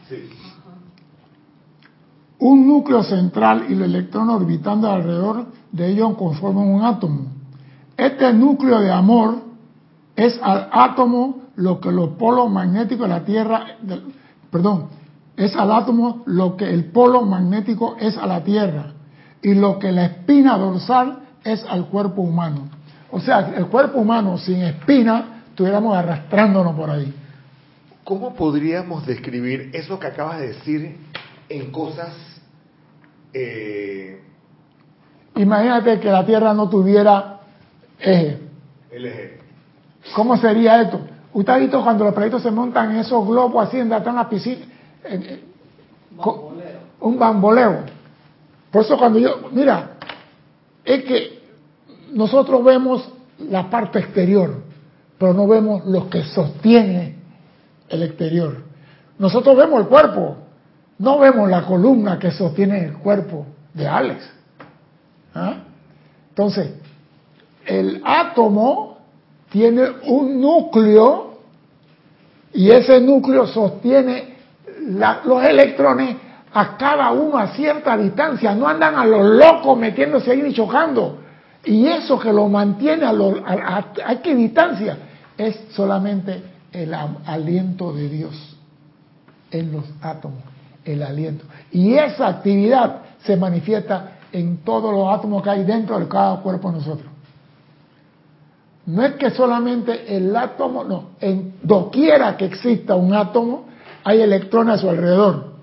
[2.39, 7.27] Un núcleo central y los electrones orbitando alrededor de ellos conforman un átomo.
[7.97, 9.37] Este núcleo de amor
[10.17, 13.65] es al átomo lo que los polos magnéticos de la Tierra,
[14.51, 14.89] perdón,
[15.37, 18.93] es al átomo lo que el polo magnético es a la Tierra
[19.43, 22.69] y lo que la espina dorsal es al cuerpo humano.
[23.15, 27.15] O sea, el cuerpo humano sin espina, estuviéramos arrastrándonos por ahí.
[28.03, 30.97] ¿Cómo podríamos describir eso que acabas de decir
[31.49, 32.13] en cosas...
[33.33, 34.21] Eh...
[35.37, 37.39] Imagínate que la Tierra no tuviera
[38.01, 38.41] eje.
[38.91, 39.39] El eje.
[40.17, 40.99] ¿Cómo sería esto?
[41.35, 44.67] Usted ha visto cuando los proyectos se montan en esos globos así en la piscina.
[46.99, 47.85] un bamboleo.
[48.73, 49.91] Por eso cuando yo, mira,
[50.85, 51.34] es que
[52.15, 54.63] nosotros vemos la parte exterior,
[55.19, 57.17] pero no vemos lo que sostiene
[57.89, 58.63] el exterior.
[59.19, 60.37] Nosotros vemos el cuerpo,
[60.99, 64.25] no vemos la columna que sostiene el cuerpo de Alex.
[65.35, 65.57] ¿Ah?
[66.29, 66.75] Entonces,
[67.67, 68.99] el átomo
[69.51, 71.39] tiene un núcleo
[72.53, 74.35] y ese núcleo sostiene
[74.81, 76.17] los electrones
[76.53, 81.24] a cada uno a cierta distancia, no andan a los locos metiéndose ahí ni chocando.
[81.65, 84.99] Y eso que lo mantiene a, a, qué distancia
[85.37, 88.57] es solamente el aliento de Dios
[89.51, 90.41] en los átomos,
[90.85, 91.45] el aliento.
[91.73, 96.71] Y esa actividad se manifiesta en todos los átomos que hay dentro de cada cuerpo
[96.71, 97.09] de nosotros.
[98.87, 103.67] No es que solamente el átomo, no, en doquiera que exista un átomo,
[104.03, 105.55] hay electrones a su alrededor.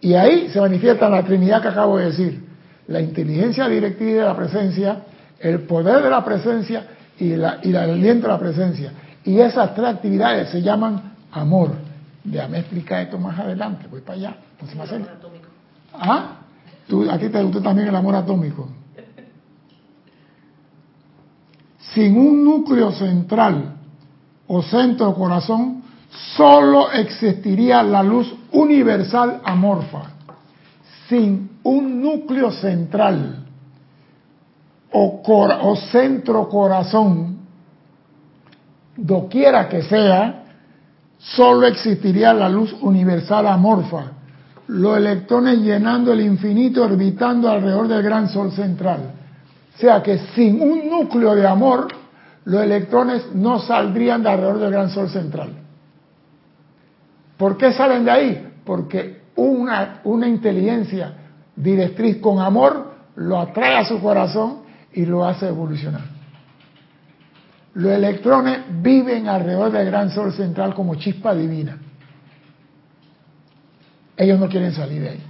[0.00, 2.46] Y ahí se manifiesta la Trinidad que acabo de decir.
[2.86, 5.02] La inteligencia directiva de la presencia,
[5.40, 6.86] el poder de la presencia
[7.18, 8.92] y, la, y el aliento de la presencia.
[9.24, 11.72] Y esas tres actividades se llaman amor.
[12.24, 14.36] Déjame explicar esto más adelante, voy para allá.
[14.60, 15.48] amor atómico.
[15.92, 16.38] ¿Ah?
[16.86, 18.68] ¿Tú, a ti te gustó también el amor atómico.
[21.92, 23.76] Sin un núcleo central
[24.46, 25.82] o centro corazón,
[26.36, 30.02] solo existiría la luz universal amorfa.
[31.08, 33.47] Sin un núcleo central
[34.92, 37.38] o, centro corazón,
[38.96, 40.44] doquiera que sea,
[41.18, 44.12] solo existiría la luz universal amorfa,
[44.68, 49.12] los electrones llenando el infinito orbitando alrededor del gran sol central.
[49.74, 51.88] O sea que sin un núcleo de amor,
[52.44, 55.50] los electrones no saldrían de alrededor del gran sol central.
[57.36, 58.52] ¿Por qué salen de ahí?
[58.64, 61.14] Porque una, una inteligencia
[61.54, 66.02] directriz con amor lo atrae a su corazón y lo hace evolucionar.
[67.74, 71.78] Los electrones viven alrededor del gran sol central como chispa divina.
[74.16, 75.22] Ellos no quieren salir de ahí.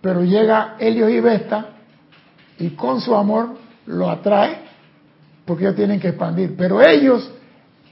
[0.00, 1.66] Pero llega Helios y Vesta
[2.58, 4.58] y con su amor lo atrae
[5.44, 6.56] porque ellos tienen que expandir.
[6.56, 7.30] Pero ellos,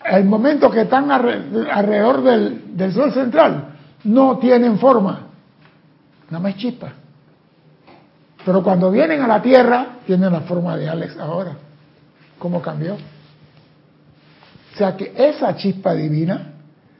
[0.04, 5.28] el momento que están alrededor del, del sol central, no tienen forma.
[6.30, 6.92] Nada más chispa.
[8.44, 11.56] Pero cuando vienen a la Tierra, tienen la forma de Alex ahora.
[12.38, 12.94] ¿Cómo cambió?
[12.94, 16.52] O sea que esa chispa divina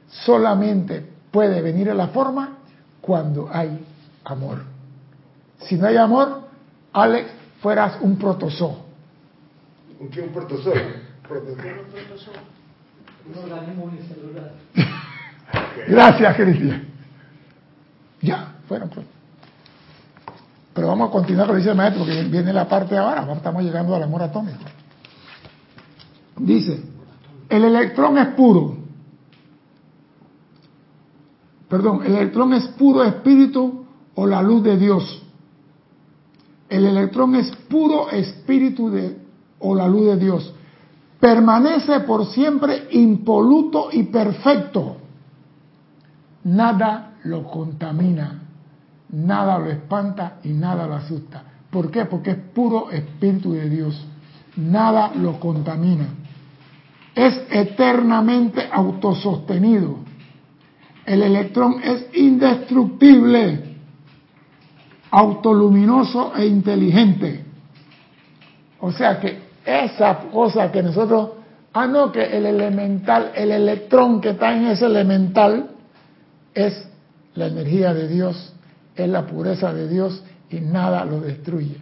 [0.07, 2.57] solamente puede venir a la forma
[3.01, 3.85] cuando hay
[4.25, 4.63] amor.
[5.59, 6.41] Si no hay amor,
[6.93, 7.29] Alex,
[7.61, 8.85] fueras un protozoo.
[9.99, 10.21] ¿Un qué?
[10.21, 10.73] ¿Un protozoo?
[15.87, 16.87] Gracias, Cristian.
[18.21, 18.89] Ya, fueron.
[18.89, 19.05] Pues.
[20.79, 23.61] Pero vamos a continuar con lo dice el maestro, porque viene la parte ahora, estamos
[23.63, 24.59] llegando al amor atómico.
[26.37, 26.81] Dice,
[27.49, 28.77] el electrón es puro.
[31.67, 33.83] Perdón, el electrón es puro espíritu
[34.15, 35.21] o la luz de Dios.
[36.69, 39.17] El electrón es puro espíritu de,
[39.59, 40.53] o la luz de Dios.
[41.19, 44.95] Permanece por siempre impoluto y perfecto.
[46.45, 48.43] Nada lo contamina
[49.11, 51.43] nada lo espanta y nada lo asusta.
[51.69, 52.05] ¿Por qué?
[52.05, 54.05] Porque es puro espíritu de Dios.
[54.55, 56.07] Nada lo contamina.
[57.15, 59.97] Es eternamente autosostenido.
[61.05, 63.75] El electrón es indestructible,
[65.11, 67.45] autoluminoso e inteligente.
[68.79, 71.31] O sea que esa cosa que nosotros,
[71.73, 75.71] ah no, que el elemental, el electrón que está en ese elemental
[76.53, 76.87] es
[77.35, 78.53] la energía de Dios
[79.03, 81.81] es la pureza de Dios y nada lo destruye.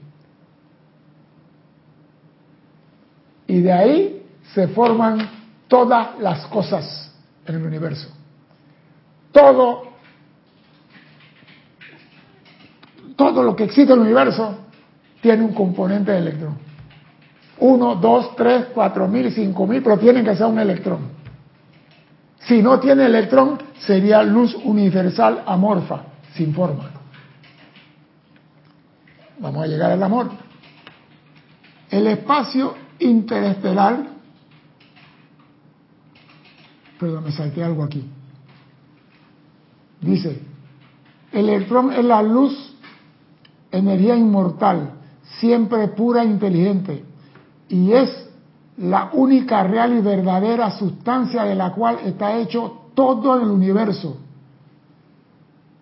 [3.48, 5.30] Y de ahí se forman
[5.68, 7.14] todas las cosas
[7.46, 8.10] en el universo.
[9.32, 9.84] Todo,
[13.16, 14.58] todo lo que existe en el universo
[15.22, 16.58] tiene un componente de electrón.
[17.60, 21.18] Uno, dos, tres, cuatro mil, cinco mil, pero tienen que ser un electrón.
[22.40, 26.04] Si no tiene electrón, sería luz universal amorfa,
[26.34, 26.97] sin forma.
[29.40, 30.30] Vamos a llegar al amor.
[31.90, 34.08] El espacio interestelar,
[37.00, 38.04] perdón, me salté algo aquí.
[40.02, 40.42] Dice,
[41.32, 42.76] el electrón es la luz,
[43.72, 44.92] energía inmortal,
[45.40, 47.04] siempre pura e inteligente,
[47.70, 48.30] y es
[48.78, 54.18] la única real y verdadera sustancia de la cual está hecho todo el universo,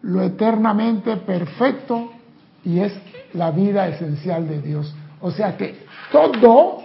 [0.01, 2.11] lo eternamente perfecto
[2.63, 2.93] y es
[3.35, 4.93] la vida esencial de Dios.
[5.21, 6.83] O sea que todo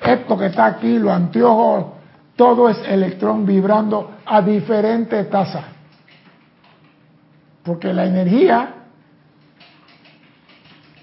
[0.00, 1.86] esto que está aquí, los anteojos,
[2.36, 5.64] todo es electrón vibrando a diferentes tasas.
[7.64, 8.74] Porque la energía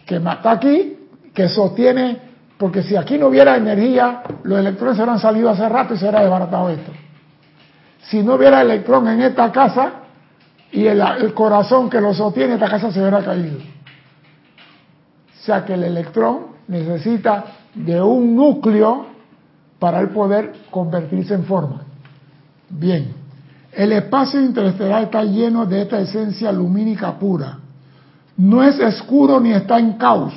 [0.05, 0.97] que está aquí,
[1.33, 2.19] que sostiene,
[2.57, 6.05] porque si aquí no hubiera energía, los electrones se hubieran salido hace rato y se
[6.05, 6.91] hubiera desbaratado esto.
[8.03, 10.04] Si no hubiera electrón en esta casa,
[10.75, 13.57] y el, corazón que lo sostiene, esta casa se hubiera caído.
[13.57, 19.05] O sea que el electrón necesita de un núcleo
[19.79, 21.83] para el poder convertirse en forma.
[22.69, 23.13] Bien,
[23.71, 27.57] el espacio interestelar está lleno de esta esencia lumínica pura.
[28.35, 30.33] No es oscuro ni está en caos,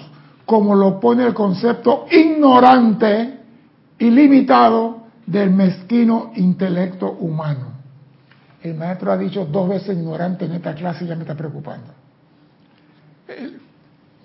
[0.47, 3.41] como lo pone el concepto ignorante
[3.99, 7.78] y limitado del mezquino intelecto humano.
[8.63, 11.93] El maestro ha dicho dos veces ignorante en esta clase y ya me está preocupando.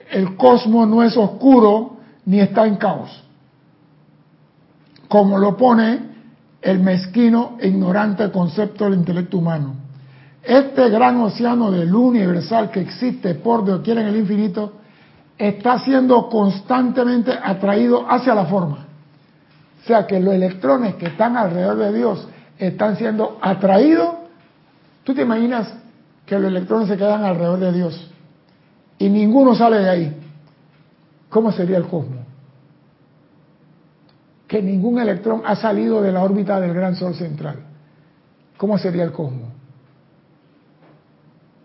[0.10, 3.24] El, cosmos no es oscuro ni está en caos,
[5.08, 6.14] como lo pone
[6.62, 9.76] el mezquino e ignorante concepto del intelecto humano.
[10.42, 14.74] Este gran océano de luz universal que existe por doquier en el infinito
[15.38, 18.86] está siendo constantemente atraído hacia la forma.
[19.84, 22.28] O sea que los electrones que están alrededor de Dios
[22.58, 24.23] están siendo atraídos
[25.04, 25.74] ¿Tú te imaginas
[26.26, 28.12] que los electrones se quedan alrededor de Dios
[28.98, 30.18] y ninguno sale de ahí?
[31.30, 32.20] ¿Cómo sería el cosmos?
[34.48, 37.74] Que ningún electrón ha salido de la órbita del gran sol central.
[38.64, 39.50] ¿cómo sería el cosmos?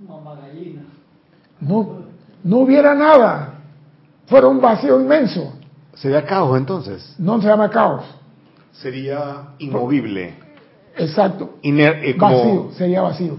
[0.01, 0.83] Mamá gallina.
[1.61, 2.01] No,
[2.43, 3.55] no hubiera nada.
[4.27, 5.55] Fuera un vacío inmenso.
[5.95, 7.15] ¿Sería caos entonces?
[7.17, 8.05] No se llama caos.
[8.73, 10.35] Sería inmovible.
[10.99, 11.57] Exacto.
[11.63, 13.39] Iner- eh, como- Vacío, sería vacío.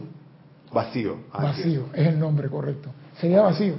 [0.72, 1.16] Vacío.
[1.34, 2.90] Ah, Vacío, es el nombre correcto.
[3.20, 3.74] Sería vacío.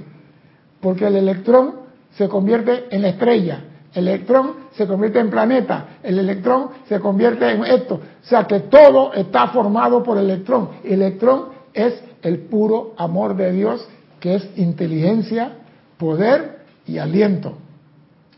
[0.81, 1.73] Porque el electrón
[2.17, 3.61] se convierte en la estrella,
[3.93, 7.95] el electrón se convierte en planeta, el electrón se convierte en esto.
[7.95, 10.69] O sea que todo está formado por el electrón.
[10.83, 13.87] El electrón es el puro amor de Dios,
[14.19, 15.53] que es inteligencia,
[15.97, 17.57] poder y aliento.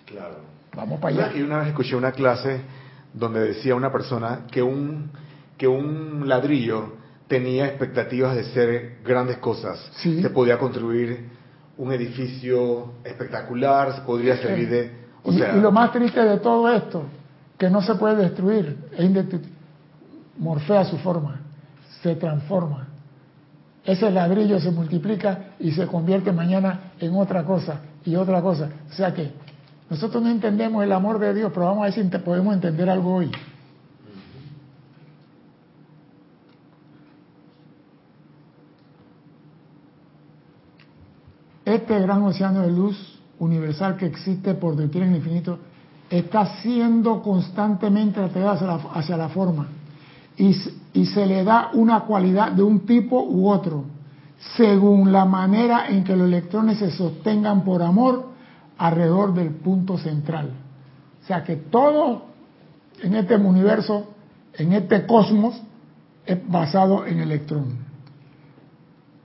[0.06, 0.38] Claro.
[0.76, 1.38] Vamos para ¿Sabes allá.
[1.38, 2.62] que una vez escuché una clase
[3.14, 5.12] donde decía una persona que un,
[5.64, 6.96] que un ladrillo
[7.30, 9.80] tenía expectativas de ser grandes cosas.
[9.94, 10.22] Sí.
[10.22, 11.30] Se podía construir
[11.78, 14.92] un edificio espectacular, se podría servir de...
[15.24, 17.06] O y, sea, y lo más triste de todo esto,
[17.58, 19.10] que no se puede destruir, es.
[20.38, 21.40] Morfea su forma,
[22.02, 22.90] se transforma.
[23.86, 28.68] Ese ladrillo se multiplica y se convierte mañana en otra cosa y otra cosa.
[28.92, 29.32] O sea que
[29.90, 33.16] nosotros no entendemos el amor de Dios, pero vamos a ver si podemos entender algo
[33.16, 33.32] hoy.
[41.74, 45.58] Este gran océano de luz universal que existe por doquier en el infinito
[46.08, 49.66] está siendo constantemente atraído hacia la, hacia la forma
[50.38, 50.56] y,
[50.94, 53.86] y se le da una cualidad de un tipo u otro
[54.56, 58.30] según la manera en que los electrones se sostengan por amor
[58.78, 60.52] alrededor del punto central.
[61.24, 62.26] O sea que todo
[63.02, 64.12] en este universo,
[64.54, 65.60] en este cosmos,
[66.24, 67.93] es basado en electrón.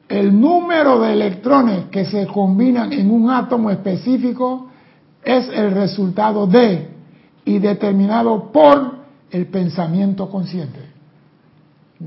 [0.08, 4.70] El número de electrones que se combinan en un átomo específico
[5.22, 6.88] es el resultado de
[7.44, 8.96] y determinado por
[9.30, 10.80] el pensamiento consciente.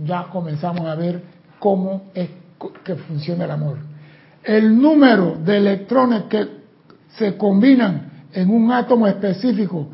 [0.03, 1.21] Ya comenzamos a ver
[1.59, 2.29] cómo es
[2.83, 3.77] que funciona el amor.
[4.43, 6.47] El número de electrones que
[7.17, 9.89] se combinan en un átomo específico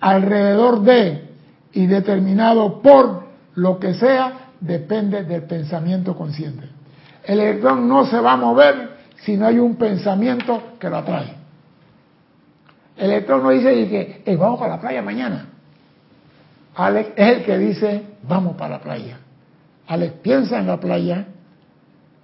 [0.00, 1.28] alrededor de
[1.74, 6.69] y determinado por lo que sea depende del pensamiento consciente.
[7.24, 8.90] El electrón no se va a mover
[9.22, 11.34] si no hay un pensamiento que lo atrae.
[12.96, 15.46] El electrón no dice que "Ey, vamos para la playa mañana.
[16.74, 19.18] Alex es el que dice vamos para la playa.
[19.86, 21.26] Alex piensa en la playa,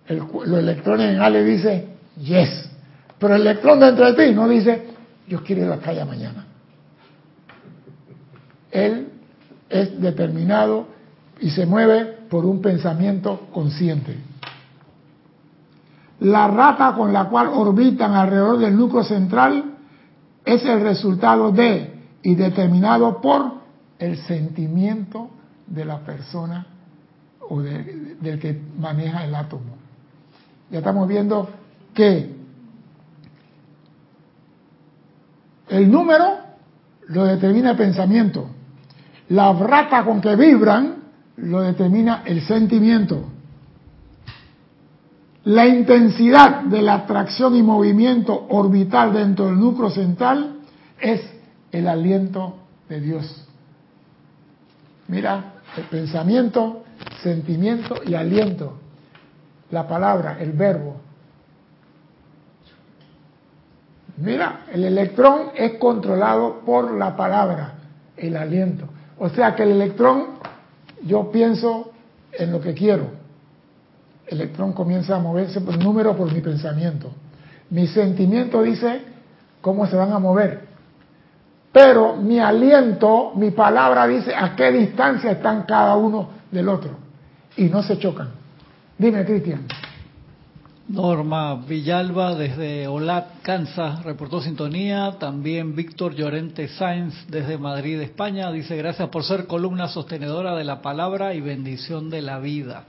[0.06, 1.88] el los electrones en Alex dice
[2.20, 2.70] yes,
[3.18, 4.86] pero el electrón dentro de ti no dice
[5.26, 6.46] yo quiero ir a la playa mañana.
[8.70, 9.08] Él
[9.68, 10.86] es determinado
[11.40, 14.16] y se mueve por un pensamiento consciente.
[16.20, 19.74] La rata con la cual orbitan alrededor del núcleo central
[20.44, 23.56] es el resultado de y determinado por
[23.98, 25.30] el sentimiento
[25.66, 26.66] de la persona
[27.48, 29.76] o de- del que maneja el átomo.
[30.70, 31.48] Ya estamos viendo
[31.94, 32.34] que
[35.68, 36.38] el número
[37.08, 38.48] lo determina el pensamiento,
[39.28, 40.96] la rata con que vibran
[41.36, 43.24] lo determina el sentimiento.
[45.46, 50.56] La intensidad de la atracción y movimiento orbital dentro del núcleo central
[51.00, 51.20] es
[51.70, 52.56] el aliento
[52.88, 53.46] de Dios.
[55.06, 56.82] Mira, el pensamiento,
[57.22, 58.76] sentimiento y aliento.
[59.70, 60.96] La palabra, el verbo.
[64.16, 67.74] Mira, el electrón es controlado por la palabra,
[68.16, 68.88] el aliento.
[69.16, 70.40] O sea que el electrón,
[71.04, 71.92] yo pienso
[72.32, 73.15] en lo que quiero.
[74.26, 77.12] El electrón comienza a moverse por número por mi pensamiento.
[77.70, 79.02] Mi sentimiento dice
[79.60, 80.66] cómo se van a mover.
[81.72, 86.92] Pero mi aliento, mi palabra dice a qué distancia están cada uno del otro.
[87.56, 88.30] Y no se chocan.
[88.98, 89.66] Dime, Cristian.
[90.88, 95.16] Norma Villalba desde Olat, Kansas, reportó sintonía.
[95.18, 100.82] También Víctor Llorente Sáenz desde Madrid, España, dice gracias por ser columna sostenedora de la
[100.82, 102.84] palabra y bendición de la vida.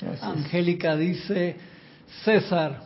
[0.00, 0.22] Gracias.
[0.22, 1.56] Angélica dice,
[2.24, 2.82] César,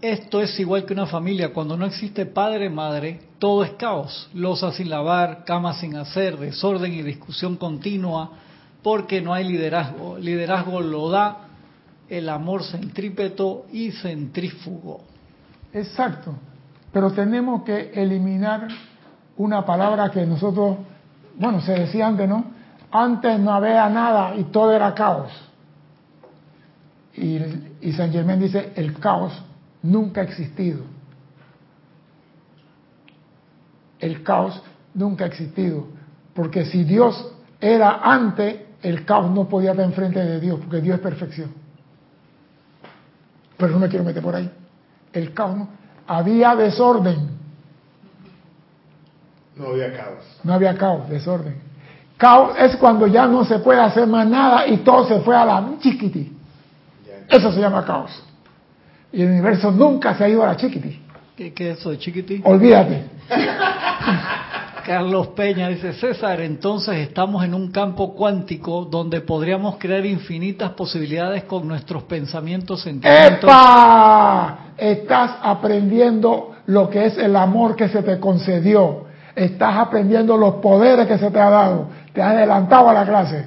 [0.00, 4.72] esto es igual que una familia, cuando no existe padre, madre, todo es caos, losa
[4.72, 8.30] sin lavar, cama sin hacer, desorden y discusión continua,
[8.82, 10.16] porque no hay liderazgo.
[10.18, 11.38] Liderazgo lo da
[12.08, 15.00] el amor centrípeto y centrífugo.
[15.72, 16.34] Exacto.
[16.92, 18.68] Pero tenemos que eliminar
[19.36, 20.76] una palabra que nosotros,
[21.36, 22.44] bueno, se decía antes, ¿no?
[22.92, 25.32] Antes no había nada y todo era caos.
[27.16, 27.38] Y,
[27.80, 29.32] y San Germán dice, el caos
[29.82, 30.80] nunca ha existido.
[34.00, 34.60] El caos
[34.94, 35.86] nunca ha existido.
[36.34, 40.96] Porque si Dios era antes, el caos no podía estar enfrente de Dios, porque Dios
[40.96, 41.50] es perfección.
[43.56, 44.50] Pero no me quiero meter por ahí.
[45.12, 45.68] El caos no.
[46.06, 47.30] Había desorden.
[49.56, 50.40] No había caos.
[50.42, 51.62] No había caos, desorden.
[52.16, 55.44] Caos es cuando ya no se puede hacer más nada y todo se fue a
[55.44, 56.33] la chiquiti.
[57.28, 58.10] Eso se llama caos.
[59.12, 61.00] Y el universo nunca se ha ido a la chiquiti.
[61.36, 62.40] ¿Qué, qué es eso de chiquití?
[62.44, 63.04] Olvídate.
[64.84, 71.44] Carlos Peña dice, César, entonces estamos en un campo cuántico donde podríamos crear infinitas posibilidades
[71.44, 73.44] con nuestros pensamientos, sentimientos.
[73.44, 74.58] ¡Epa!
[74.76, 79.04] Estás aprendiendo lo que es el amor que se te concedió.
[79.34, 81.88] Estás aprendiendo los poderes que se te ha dado.
[82.12, 83.46] Te has adelantado a la clase.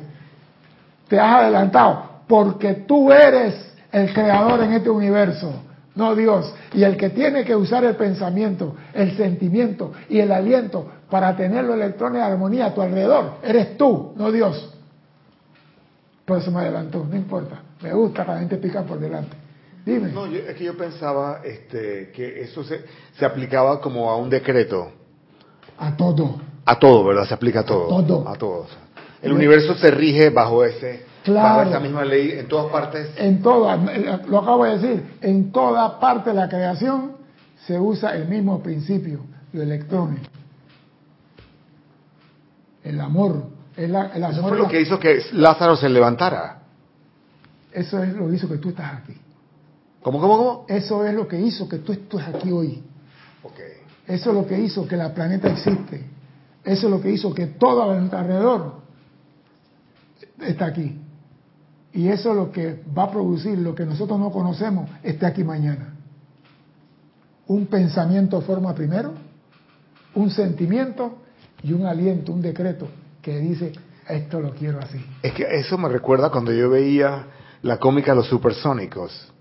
[1.08, 2.17] Te has adelantado.
[2.28, 3.56] Porque tú eres
[3.92, 5.52] el creador en este universo,
[5.96, 6.54] no Dios.
[6.74, 11.64] Y el que tiene que usar el pensamiento, el sentimiento y el aliento para tener
[11.64, 14.74] los electrones de armonía a tu alrededor, eres tú, no Dios.
[16.26, 17.62] Por eso me adelantó, no importa.
[17.82, 19.36] Me gusta la gente pica por delante.
[19.86, 20.12] Dime.
[20.12, 22.82] No, yo- es que yo pensaba este, que eso se,
[23.18, 24.92] se aplicaba como a un decreto.
[25.78, 26.42] A todo.
[26.66, 27.26] A todo, ¿verdad?
[27.26, 27.88] Se aplica a todo.
[28.04, 28.28] todo.
[28.28, 28.60] A todo.
[28.64, 28.78] o sea,
[29.22, 31.58] El universo se rige bajo ese, Claro.
[31.58, 33.10] bajo esa misma ley en todas partes.
[33.18, 33.76] En toda,
[34.28, 37.18] lo acabo de decir, en toda parte de la creación
[37.66, 39.20] se usa el mismo principio,
[39.52, 40.22] los electrones.
[42.82, 43.44] El amor.
[43.76, 46.60] El, el amor Eso fue lo que hizo que Lázaro se levantara.
[47.74, 49.18] eso es lo que hizo que tú estás aquí.
[50.02, 50.66] ¿Cómo, cómo, cómo?
[50.70, 52.82] Eso es lo que hizo que tú estés aquí hoy.
[53.44, 53.60] Ok.
[54.08, 56.06] Eso es lo que hizo que la planeta existe.
[56.64, 58.76] Eso es lo que hizo que todo a nuestro alrededor
[60.40, 61.02] está aquí.
[61.98, 65.44] Y eso es lo que va a producir lo que nosotros no conocemos, esté aquí
[65.44, 65.96] mañana.
[67.48, 69.14] Un pensamiento forma primero,
[70.14, 71.18] un sentimiento
[71.64, 72.88] y un aliento, un decreto
[73.20, 73.72] que dice,
[74.08, 75.04] esto lo quiero así.
[75.24, 77.26] Es que eso me recuerda cuando yo veía
[77.64, 79.34] la cómica Los Supersónicos.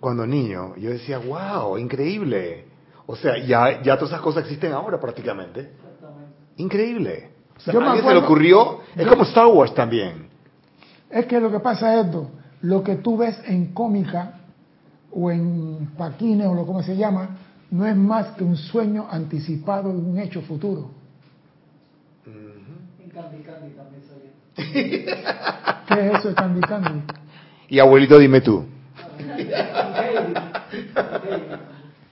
[0.00, 2.66] Cuando niño, yo decía, wow, increíble.
[3.06, 5.70] O sea, ya, ya todas esas cosas existen ahora prácticamente.
[6.58, 7.30] Increíble.
[7.56, 10.28] O sea, Yo me a alguien se le ocurrió, es yo- como Star Wars también.
[11.10, 12.30] Es que lo que pasa es esto,
[12.62, 14.34] lo que tú ves en cómica
[15.10, 17.36] o en paquines o lo como se llama,
[17.70, 20.90] no es más que un sueño anticipado de un hecho futuro.
[22.26, 25.84] En Candy Candy también salía.
[25.88, 27.02] ¿Qué es eso de Candy Candy?
[27.68, 28.64] Y abuelito, dime tú.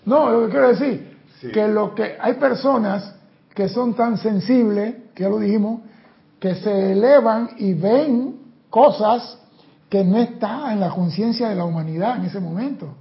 [0.04, 1.52] No, lo que quiero decir, Sí.
[1.52, 3.14] que lo que hay personas
[3.54, 5.82] que son tan sensibles, que ya lo dijimos,
[6.40, 8.37] que se elevan y ven
[8.70, 9.38] cosas
[9.88, 12.94] que no están en la conciencia de la humanidad en ese momento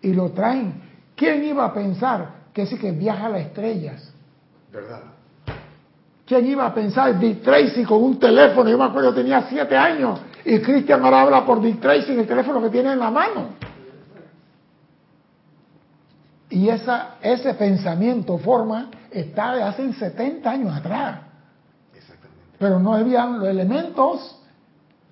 [0.00, 0.82] y lo traen.
[1.14, 4.12] ¿Quién iba a pensar que sí que viaja a las estrellas?
[4.72, 5.02] ¿Verdad?
[6.26, 8.68] ¿Quién iba a pensar Dick Tracy con un teléfono?
[8.70, 12.26] Yo me acuerdo, tenía siete años y Cristian ahora habla por Dick Tracy en el
[12.26, 13.62] teléfono que tiene en la mano.
[16.50, 21.20] Y esa, ese pensamiento, forma, está de hace 70 años atrás.
[21.94, 22.44] Exactamente.
[22.58, 24.41] Pero no habían los elementos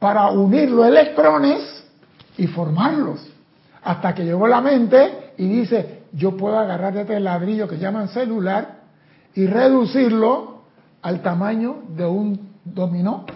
[0.01, 1.85] para unir los electrones
[2.37, 3.25] y formarlos.
[3.85, 8.81] Hasta que llegó la mente y dice, yo puedo agarrar este ladrillo que llaman celular
[9.35, 10.63] y reducirlo
[11.03, 13.27] al tamaño de un dominó.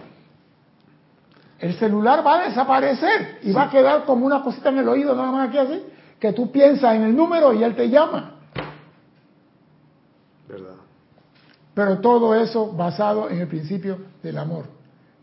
[1.60, 5.14] El celular va a desaparecer y va a quedar como una cosita en el oído,
[5.14, 5.82] nada más aquí así,
[6.18, 8.36] que tú piensas en el número y él te llama.
[10.48, 10.74] ¿Verdad?
[11.74, 14.66] Pero todo eso basado en el principio del amor.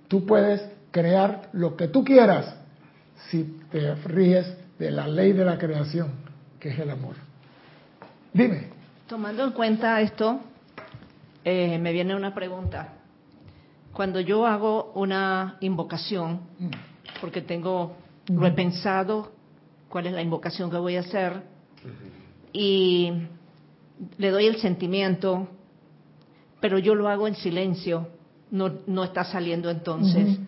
[0.08, 2.56] Tú puedes crear lo que tú quieras
[3.30, 6.12] si te ríes de la ley de la creación,
[6.60, 7.16] que es el amor.
[8.34, 8.70] Dime.
[9.08, 10.40] Tomando en cuenta esto,
[11.44, 12.94] eh, me viene una pregunta.
[13.94, 16.42] Cuando yo hago una invocación,
[17.20, 19.32] porque tengo, lo he pensado,
[19.90, 21.44] cuál es la invocación que voy a hacer,
[22.54, 23.12] y
[24.18, 25.48] le doy el sentimiento,
[26.60, 28.08] pero yo lo hago en silencio,
[28.50, 30.40] no, no está saliendo entonces.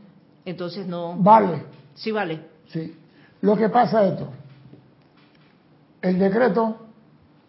[0.46, 1.16] Entonces no.
[1.18, 1.64] Vale,
[1.96, 2.40] Sí, vale.
[2.68, 2.96] sí.
[3.42, 4.30] Lo que pasa es esto.
[6.02, 6.78] El decreto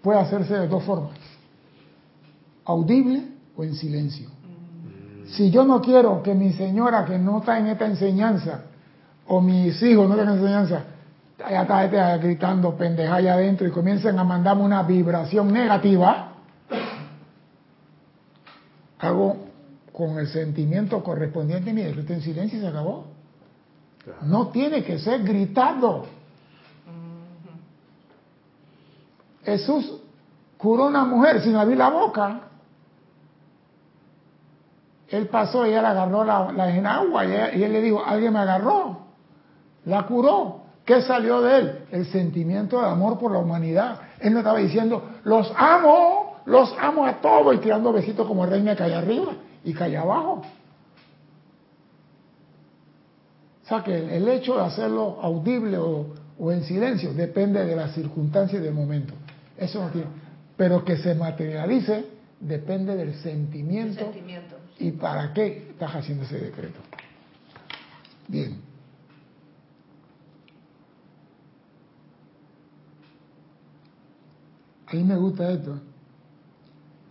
[0.03, 1.13] puede hacerse de dos formas.
[2.65, 4.29] Audible o en silencio.
[5.27, 8.65] Si yo no quiero que mi señora que no está en esta enseñanza
[9.27, 10.85] o mis hijos no están en enseñanza,
[11.45, 16.33] allá está este gritando pendeja allá adentro y comiencen a mandarme una vibración negativa,
[18.99, 19.37] hago
[19.95, 23.05] con el sentimiento correspondiente mi decreto en silencio y se acabó.
[24.23, 26.07] No tiene que ser gritado.
[29.45, 30.01] Jesús
[30.59, 32.41] curó a una mujer sin abrir la boca.
[35.11, 38.33] él pasó y él agarró la, la enagua y él, y él le dijo, alguien
[38.33, 38.99] me agarró,
[39.85, 40.63] la curó.
[40.85, 41.87] ¿Qué salió de él?
[41.93, 44.01] El sentimiento de amor por la humanidad.
[44.19, 48.75] Él no estaba diciendo, los amo, los amo a todos y tirando besitos como reina
[48.75, 49.35] que allá arriba
[49.65, 50.43] y allá abajo.
[53.65, 57.95] O sea que el hecho de hacerlo audible o, o en silencio depende de las
[57.95, 59.15] circunstancias y del momento.
[59.57, 60.09] Eso no tiene.
[60.57, 62.05] Pero que se materialice
[62.41, 64.01] depende del sentimiento.
[64.05, 64.57] Sentimiento.
[64.79, 66.81] ¿Y para qué estás haciendo ese decreto?
[68.29, 68.61] Bien.
[74.87, 75.81] A mí me gusta esto.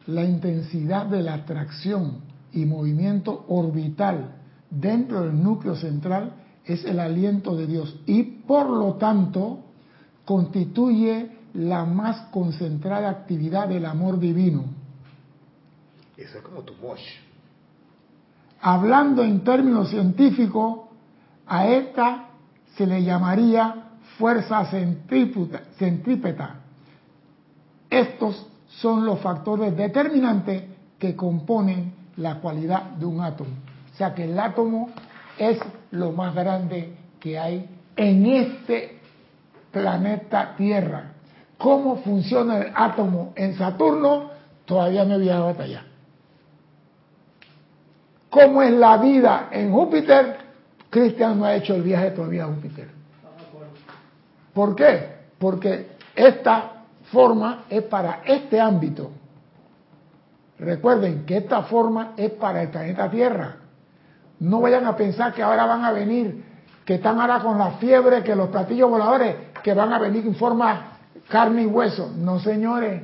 [0.06, 2.23] La intensidad de la atracción
[2.54, 4.36] y movimiento orbital
[4.70, 6.34] dentro del núcleo central
[6.66, 9.60] es el aliento de Dios y por lo tanto
[10.26, 14.64] constituye la más concentrada actividad del amor divino.
[16.18, 17.02] Eso es como tu mosh.
[18.62, 20.82] Hablando en términos científicos,
[21.46, 22.30] a esta
[22.78, 25.64] se le llamaría fuerza centrípeta.
[25.78, 26.56] centrípeta.
[27.90, 30.64] Estos son los factores determinantes
[30.98, 33.52] que componen la cualidad de un átomo.
[33.94, 34.90] O sea que el átomo
[35.38, 35.60] es
[35.92, 39.00] lo más grande que hay en este
[39.72, 41.12] planeta Tierra.
[41.58, 44.32] ¿Cómo funciona el átomo en Saturno?
[44.66, 45.84] Todavía no he viajado hasta allá.
[48.30, 50.38] ¿Cómo es la vida en Júpiter?
[50.90, 52.90] Cristian no ha hecho el viaje todavía a Júpiter.
[54.54, 55.10] ¿Por qué?
[55.40, 59.12] Porque esta forma es para este ámbito.
[60.64, 63.56] Recuerden que esta forma es para el planeta Tierra.
[64.40, 66.44] No vayan a pensar que ahora van a venir,
[66.86, 70.36] que están ahora con la fiebre, que los platillos voladores, que van a venir en
[70.36, 71.00] forma
[71.30, 72.12] carne y hueso.
[72.16, 73.04] No, señores.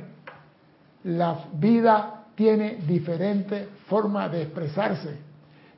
[1.04, 5.18] La vida tiene diferentes formas de expresarse.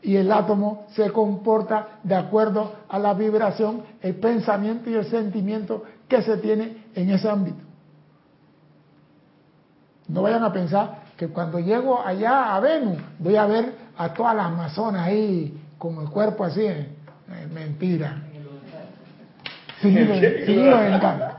[0.03, 5.85] Y el átomo se comporta de acuerdo a la vibración, el pensamiento y el sentimiento
[6.09, 7.63] que se tiene en ese ámbito.
[10.09, 14.35] No vayan a pensar que cuando llego allá a Venus voy a ver a todas
[14.35, 16.63] las amazonas ahí con el cuerpo así.
[16.63, 16.89] Eh,
[17.55, 18.21] mentira.
[19.81, 21.35] Sin hilo, sin hilo dental.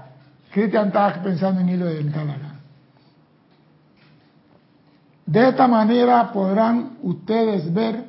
[0.54, 2.56] Cristian estaba pensando en hilo dental acá.
[5.26, 8.06] De esta manera podrán ustedes ver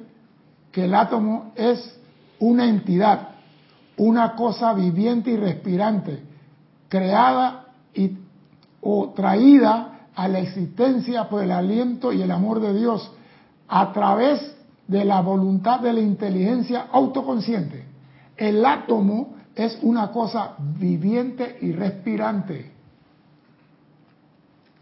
[0.70, 1.98] que el átomo es
[2.38, 3.30] una entidad,
[3.96, 6.22] una cosa viviente y respirante,
[6.88, 8.16] creada y,
[8.80, 13.10] o traída a la existencia por el aliento y el amor de Dios
[13.68, 14.54] a través
[14.86, 17.84] de la voluntad de la inteligencia autoconsciente.
[18.36, 22.72] El átomo es una cosa viviente y respirante.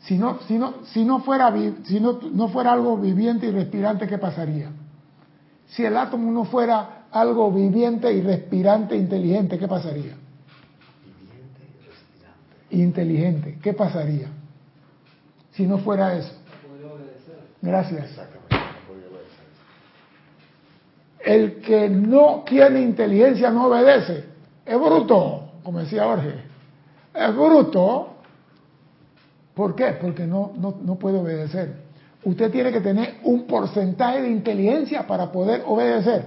[0.00, 1.54] Si no, si no, si no, fuera,
[1.84, 4.70] si no, no fuera algo viviente y respirante, ¿qué pasaría?
[5.68, 10.16] Si el átomo no fuera algo viviente y respirante, inteligente, ¿qué pasaría?
[11.04, 12.82] Viviente y respirante.
[12.82, 14.28] Inteligente, ¿qué pasaría?
[15.52, 16.32] Si no fuera eso.
[17.60, 18.10] Gracias.
[21.24, 24.24] El que no tiene inteligencia no obedece.
[24.66, 26.34] Es bruto, como decía Jorge.
[27.14, 28.08] Es bruto.
[29.54, 29.96] ¿Por qué?
[30.00, 31.74] Porque no, no, no puede obedecer.
[32.24, 36.26] Usted tiene que tener un porcentaje de inteligencia para poder obedecer.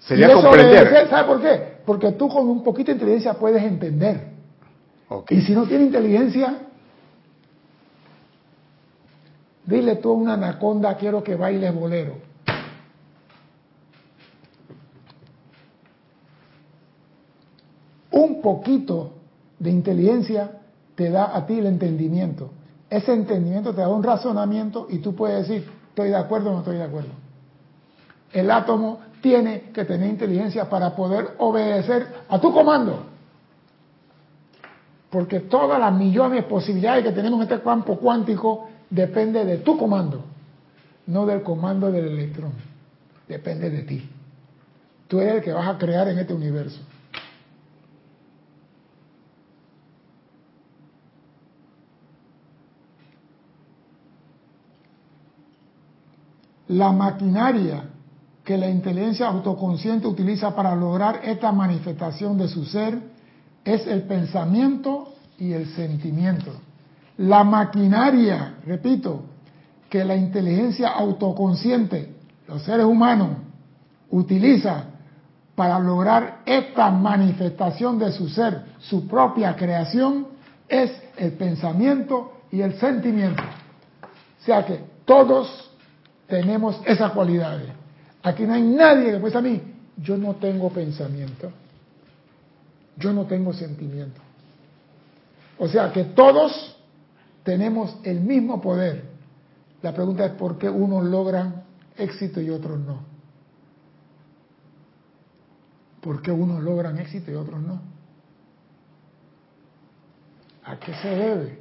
[0.00, 0.82] Sería Y eso comprender.
[0.82, 1.76] obedecer, ¿Sabe por qué?
[1.86, 4.32] Porque tú con un poquito de inteligencia puedes entender.
[5.30, 6.58] Y si no tiene inteligencia,
[9.66, 12.14] dile tú a una anaconda, quiero que baile bolero.
[18.12, 19.12] Un poquito
[19.58, 20.50] de inteligencia
[20.94, 22.50] te da a ti el entendimiento.
[22.88, 26.58] Ese entendimiento te da un razonamiento y tú puedes decir, estoy de acuerdo o no
[26.60, 27.10] estoy de acuerdo.
[28.32, 33.06] El átomo tiene que tener inteligencia para poder obedecer a tu comando.
[35.10, 39.76] Porque todas las millones de posibilidades que tenemos en este campo cuántico depende de tu
[39.76, 40.24] comando,
[41.06, 42.52] no del comando del electrón.
[43.28, 44.08] Depende de ti.
[45.08, 46.80] Tú eres el que vas a crear en este universo.
[56.68, 57.84] La maquinaria
[58.44, 62.98] que la inteligencia autoconsciente utiliza para lograr esta manifestación de su ser
[63.64, 66.52] es el pensamiento y el sentimiento.
[67.18, 69.22] La maquinaria, repito,
[69.88, 72.14] que la inteligencia autoconsciente,
[72.48, 73.30] los seres humanos,
[74.10, 74.84] utiliza
[75.54, 80.26] para lograr esta manifestación de su ser, su propia creación,
[80.68, 83.42] es el pensamiento y el sentimiento.
[84.02, 85.70] O sea que todos
[86.26, 87.68] tenemos esas cualidades.
[88.22, 89.62] Aquí no hay nadie que pueda a mí.
[89.96, 91.50] Yo no tengo pensamiento.
[92.98, 94.20] Yo no tengo sentimiento.
[95.58, 96.75] O sea que todos
[97.46, 99.04] tenemos el mismo poder.
[99.80, 101.62] La pregunta es por qué unos logran
[101.96, 102.98] éxito y otros no.
[106.00, 107.80] ¿Por qué unos logran éxito y otros no?
[110.64, 111.60] ¿A qué se debe?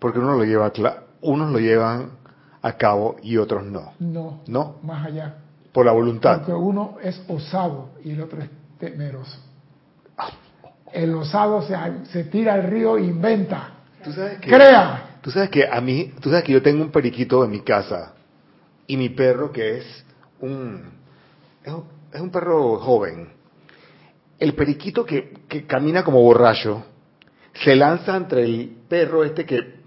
[0.00, 0.72] Porque uno lo lleva
[1.22, 2.10] unos lo llevan
[2.62, 3.92] a cabo y otros no.
[4.00, 4.40] No.
[4.48, 4.76] No.
[4.82, 5.36] Más allá.
[5.72, 6.38] Por la voluntad.
[6.38, 8.50] Porque uno es osado y el otro es
[8.80, 9.38] temeroso.
[10.92, 11.76] El osado se,
[12.06, 13.74] se tira al río e inventa.
[14.02, 15.09] ¿Tú sabes que, Crea.
[15.22, 18.14] Tú sabes que a mí, tú sabes que yo tengo un periquito en mi casa
[18.86, 20.04] y mi perro que es
[20.40, 20.82] un,
[22.12, 23.28] es un, perro joven.
[24.38, 26.84] El periquito que, que camina como borracho
[27.52, 29.80] se lanza entre el perro este que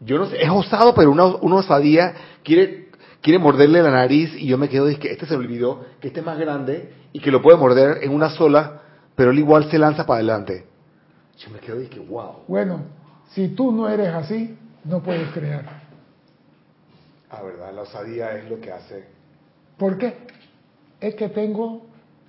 [0.00, 2.90] yo no sé, es osado, pero una, una osadía quiere
[3.20, 6.26] quiere morderle la nariz y yo me quedo, que este se olvidó, que este es
[6.26, 8.82] más grande y que lo puede morder en una sola,
[9.14, 10.66] pero él igual se lanza para adelante.
[11.38, 12.44] Yo me quedo que wow.
[12.48, 12.84] Bueno,
[13.34, 15.64] si tú no eres así, no puedes crear.
[17.30, 19.04] Ah, verdad, la osadía es lo que hace.
[19.78, 20.26] ¿Por qué?
[21.00, 21.82] Es que tengo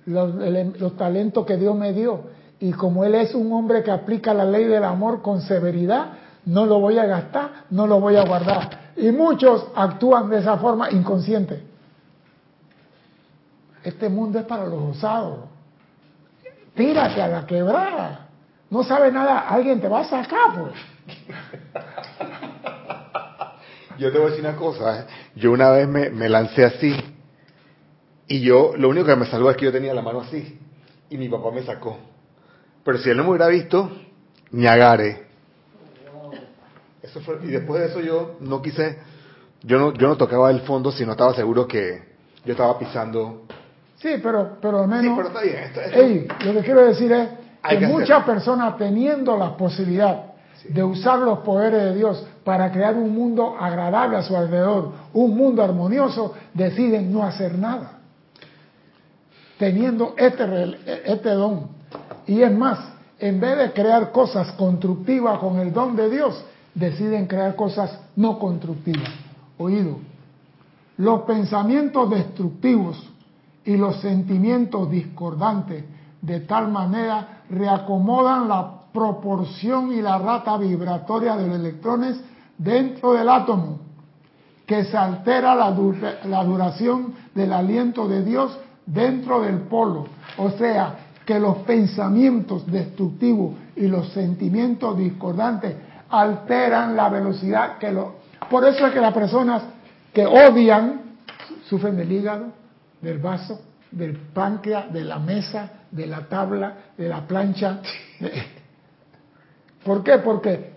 [0.06, 0.34] los,
[0.80, 2.22] los talentos que Dios me dio
[2.60, 6.12] y como Él es un hombre que aplica la ley del amor con severidad,
[6.44, 8.92] no lo voy a gastar, no lo voy a guardar.
[8.96, 11.62] Y muchos actúan de esa forma inconsciente.
[13.82, 15.38] Este mundo es para los osados.
[16.74, 18.28] Tírate a la quebrada.
[18.70, 20.91] No sabe nada, alguien te va a sacar, pues.
[23.98, 25.04] Yo te voy a decir una cosa, ¿eh?
[25.36, 26.96] yo una vez me, me, lancé así
[28.26, 30.58] y yo, lo único que me salvó es que yo tenía la mano así
[31.10, 31.98] y mi papá me sacó.
[32.84, 33.90] Pero si él no me hubiera visto,
[34.50, 35.32] ni agarre
[37.42, 38.98] y después de eso yo no quise,
[39.62, 42.02] yo no, yo no tocaba el fondo si no estaba seguro que
[42.44, 43.42] yo estaba pisando.
[43.96, 45.04] Sí, pero, pero al menos.
[45.04, 46.28] Sí, pero está bien.
[46.44, 47.28] lo que quiero decir es
[47.68, 50.31] que, muchas personas teniendo la posibilidad
[50.68, 55.36] de usar los poderes de Dios para crear un mundo agradable a su alrededor, un
[55.36, 57.98] mundo armonioso, deciden no hacer nada.
[59.58, 61.68] Teniendo este, este don.
[62.26, 62.78] Y es más,
[63.18, 66.44] en vez de crear cosas constructivas con el don de Dios,
[66.74, 69.10] deciden crear cosas no constructivas.
[69.58, 69.98] Oído,
[70.96, 73.10] los pensamientos destructivos
[73.64, 75.84] y los sentimientos discordantes
[76.20, 82.20] de tal manera reacomodan la proporción y la rata vibratoria de los electrones
[82.58, 83.80] dentro del átomo,
[84.66, 85.74] que se altera la,
[86.24, 90.06] la duración del aliento de Dios dentro del polo.
[90.38, 95.76] O sea, que los pensamientos destructivos y los sentimientos discordantes
[96.10, 98.16] alteran la velocidad que lo...
[98.50, 99.62] Por eso es que las personas
[100.12, 101.00] que odian
[101.68, 102.46] sufren del hígado,
[103.00, 107.80] del vaso, del páncreas, de la mesa, de la tabla, de la plancha.
[109.84, 110.18] ¿Por qué?
[110.18, 110.72] Porque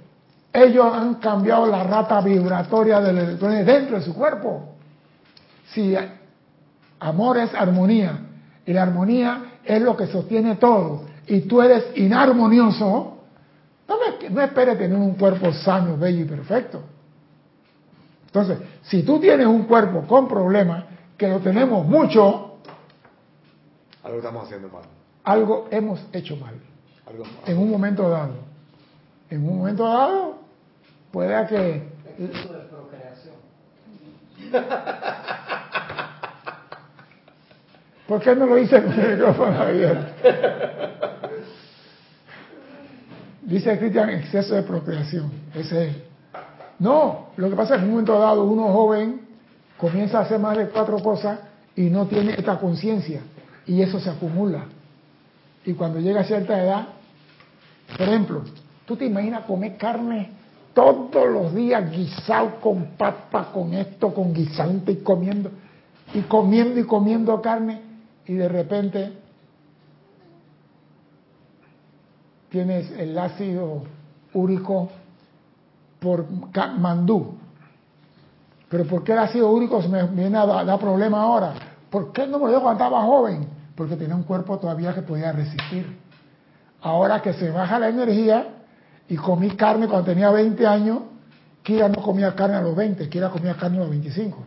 [0.54, 4.76] ellos han cambiado la rata vibratoria del electrón dentro de su cuerpo.
[5.74, 5.96] Si
[7.00, 8.20] amor es armonía
[8.66, 13.18] y la armonía es lo que sostiene todo y tú eres inarmonioso,
[13.88, 13.96] no,
[14.30, 16.82] no espere tener un cuerpo sano, bello y perfecto.
[18.28, 20.86] Entonces, si tú tienes un cuerpo con problemas,
[21.18, 22.58] que lo tenemos mucho,
[24.04, 24.84] algo estamos haciendo mal.
[25.24, 26.54] Algo hemos hecho mal.
[27.46, 28.34] En un momento dado.
[29.30, 30.38] En un momento dado,
[31.12, 31.90] puede que...
[32.18, 33.36] Exceso de procreación.
[38.08, 40.28] ¿Por qué no lo hice con el micrófono abierto?
[43.42, 45.32] Dice Cristian, exceso de procreación.
[45.54, 45.96] Ese es.
[46.80, 49.22] No, lo que pasa es que en un momento dado uno joven
[49.78, 51.40] comienza a hacer más de cuatro cosas
[51.76, 53.22] y no tiene esta conciencia.
[53.66, 54.66] Y eso se acumula.
[55.66, 56.88] Y cuando llega a cierta edad,
[57.98, 58.44] por ejemplo,
[58.86, 60.30] tú te imaginas comer carne
[60.74, 65.50] todos los días guisado con papa, con esto, con guisante y comiendo,
[66.14, 67.82] y comiendo y comiendo carne,
[68.26, 69.14] y de repente
[72.50, 73.84] tienes el ácido
[74.34, 74.90] úrico
[76.00, 76.26] por
[76.78, 77.38] mandú.
[78.70, 81.54] Pero ¿por qué el ácido úrico se me viene a dar problema ahora?
[81.90, 83.48] ¿Por qué no me dio cuando estaba joven?
[83.76, 85.98] Porque tenía un cuerpo todavía que podía resistir.
[86.82, 88.55] Ahora que se baja la energía
[89.08, 91.00] y comí carne cuando tenía 20 años,
[91.64, 94.44] Kira no comía carne a los 20, Kira comía carne a los 25.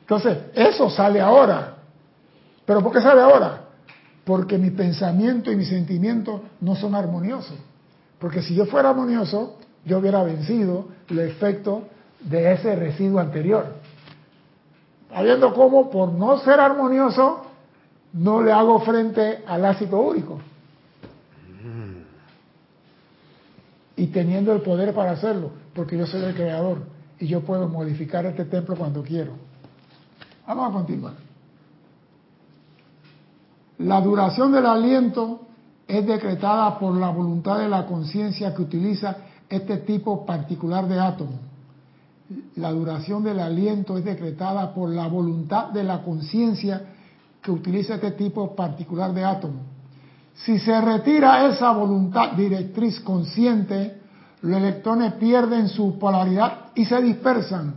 [0.00, 1.76] Entonces, eso sale ahora.
[2.64, 3.62] ¿Pero por qué sale ahora?
[4.24, 7.56] porque mi pensamiento y mi sentimiento no son armoniosos.
[8.18, 11.84] Porque si yo fuera armonioso, yo hubiera vencido el efecto
[12.20, 13.66] de ese residuo anterior.
[15.12, 17.46] Habiendo como por no ser armonioso,
[18.12, 20.38] no le hago frente al ácido úrico.
[23.96, 26.78] Y teniendo el poder para hacerlo, porque yo soy el creador
[27.18, 29.32] y yo puedo modificar este templo cuando quiero.
[30.46, 31.14] Vamos a continuar.
[33.78, 35.40] La duración del aliento
[35.86, 39.16] es decretada por la voluntad de la conciencia que utiliza
[39.48, 41.38] este tipo particular de átomo.
[42.56, 46.91] La duración del aliento es decretada por la voluntad de la conciencia
[47.42, 49.60] que utiliza este tipo particular de átomo.
[50.34, 54.00] Si se retira esa voluntad directriz consciente,
[54.42, 57.74] los electrones pierden su polaridad y se dispersan,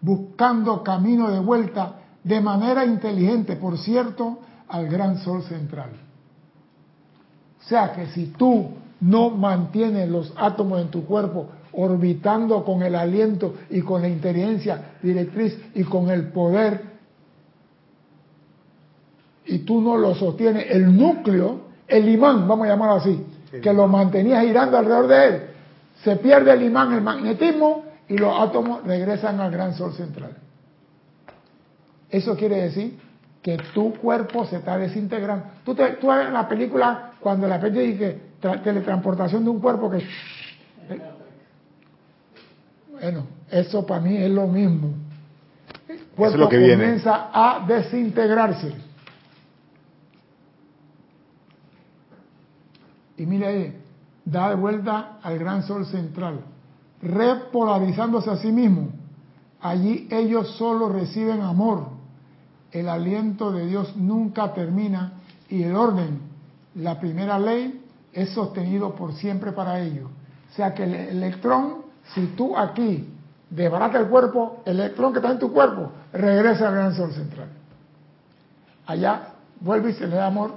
[0.00, 4.38] buscando camino de vuelta de manera inteligente, por cierto,
[4.68, 5.90] al gran sol central.
[7.60, 12.94] O sea que si tú no mantienes los átomos en tu cuerpo orbitando con el
[12.94, 16.89] aliento y con la inteligencia directriz y con el poder,
[19.50, 23.26] y tú no lo sostienes, el núcleo, el imán, vamos a llamarlo así,
[23.60, 25.42] que lo mantenías girando alrededor de él,
[26.04, 30.36] se pierde el imán, el magnetismo, y los átomos regresan al gran sol central.
[32.08, 32.98] Eso quiere decir
[33.42, 35.46] que tu cuerpo se está desintegrando.
[35.64, 40.04] Tú, te, tú en la película cuando la gente dice teletransportación de un cuerpo que...
[42.92, 44.92] Bueno, eso para mí es lo mismo.
[45.88, 48.89] El cuerpo comienza a desintegrarse.
[53.20, 53.82] Y mire ahí,
[54.24, 56.40] da de vuelta al gran sol central,
[57.02, 58.88] repolarizándose a sí mismo.
[59.60, 62.00] Allí ellos solo reciben amor
[62.72, 65.12] el aliento de Dios nunca termina
[65.48, 66.20] y el orden,
[66.76, 70.08] la primera ley, es sostenido por siempre para ellos.
[70.50, 71.82] O sea que el electrón,
[72.14, 73.08] si tú aquí
[73.50, 77.48] desbaratas el cuerpo, el electrón que está en tu cuerpo regresa al gran sol central.
[78.86, 80.54] Allá vuelve y se le da amor,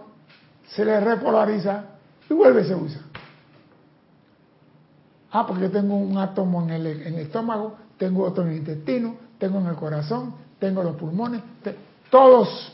[0.67, 1.85] se le repolariza
[2.29, 3.01] y vuelve y se usa.
[5.31, 9.15] Ah, porque tengo un átomo en el, en el estómago, tengo otro en el intestino,
[9.39, 11.41] tengo en el corazón, tengo los pulmones.
[12.09, 12.71] Todos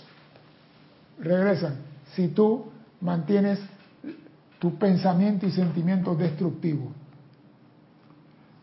[1.20, 1.78] regresan
[2.16, 2.66] si tú
[3.02, 3.60] mantienes
[4.60, 6.92] tu pensamiento y sentimiento destructivo.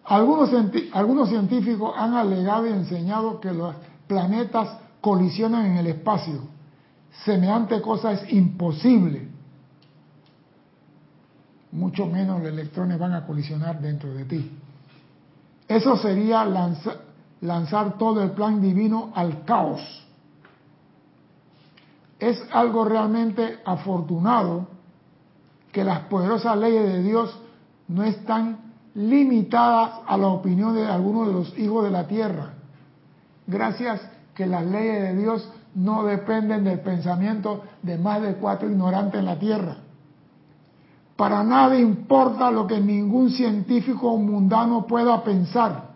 [0.05, 0.51] Algunos,
[0.93, 3.75] algunos científicos han alegado y enseñado que los
[4.07, 6.43] planetas colisionan en el espacio.
[7.25, 9.29] Semejante cosa es imposible.
[11.77, 14.51] Mucho menos los electrones van a colisionar dentro de ti.
[15.69, 16.45] Eso sería
[17.41, 20.07] lanzar todo el plan divino al caos
[22.19, 24.69] es algo realmente afortunado
[25.73, 27.39] que las poderosas leyes de Dios
[27.89, 28.59] no están
[28.95, 32.55] limitadas a la opinión de algunos de los hijos de la tierra.
[33.47, 34.01] Gracias
[34.35, 39.27] que las leyes de Dios no dependen del pensamiento de más de cuatro ignorantes en
[39.27, 39.77] la tierra.
[41.17, 45.91] Para nada importa lo que ningún científico mundano pueda pensar.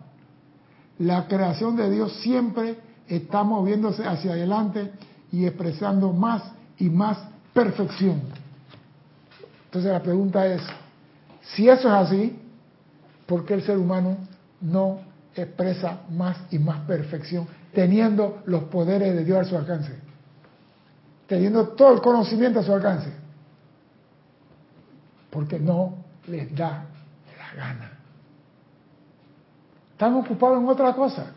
[0.97, 4.91] La creación de Dios siempre está moviéndose hacia adelante
[5.31, 6.43] y expresando más
[6.79, 7.19] y más
[7.53, 8.21] perfección.
[9.65, 10.61] Entonces la pregunta es,
[11.53, 12.39] si eso es así,
[13.27, 14.17] ¿por qué el ser humano
[14.59, 14.99] no
[15.35, 19.93] expresa más y más perfección, teniendo los poderes de Dios a su alcance?
[21.27, 23.20] Teniendo todo el conocimiento a su alcance.
[25.31, 25.95] Porque no
[26.27, 26.85] les da
[27.37, 27.91] la gana.
[29.93, 31.31] Están ocupados en otra cosa.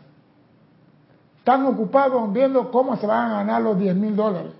[1.37, 4.51] Están ocupados viendo cómo se van a ganar los 10 mil dólares.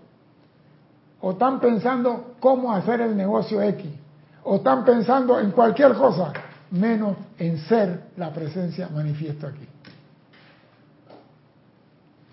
[1.22, 3.92] O están pensando cómo hacer el negocio X.
[4.44, 6.32] O están pensando en cualquier cosa,
[6.70, 9.68] menos en ser la presencia manifiesta aquí.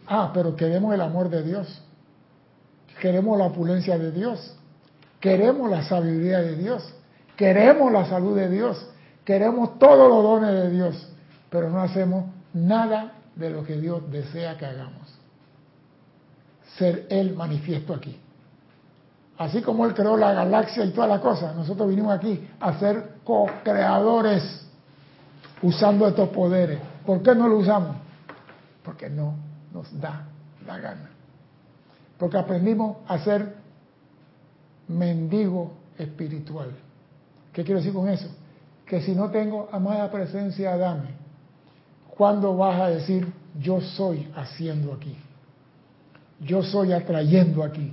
[0.07, 1.82] Ah, pero queremos el amor de Dios.
[3.00, 4.55] Queremos la opulencia de Dios.
[5.23, 6.83] Queremos la sabiduría de Dios.
[7.37, 8.89] Queremos la salud de Dios.
[9.25, 11.09] Queremos todos los dones de Dios.
[11.49, 15.16] Pero no hacemos nada de lo que Dios desea que hagamos.
[16.77, 18.18] Ser Él manifiesto aquí.
[19.39, 23.18] Así como Él creó la galaxia y todas las cosas, nosotros vinimos aquí a ser
[23.23, 24.66] co-creadores
[25.62, 26.81] usando estos poderes.
[27.07, 27.97] ¿Por qué no lo usamos?
[28.83, 29.37] Porque no
[29.73, 30.27] nos da
[30.66, 31.11] la gana.
[32.18, 33.62] Porque aprendimos a ser
[34.89, 36.70] mendigo espiritual.
[37.53, 38.28] ¿Qué quiero decir con eso?
[38.87, 41.22] Que si no tengo amada presencia, dame
[42.16, 45.16] ¿Cuándo vas a decir, yo soy haciendo aquí?
[46.41, 47.93] Yo soy atrayendo aquí.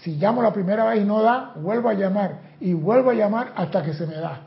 [0.00, 3.52] Si llamo la primera vez y no da, vuelvo a llamar y vuelvo a llamar
[3.54, 4.40] hasta que se me da.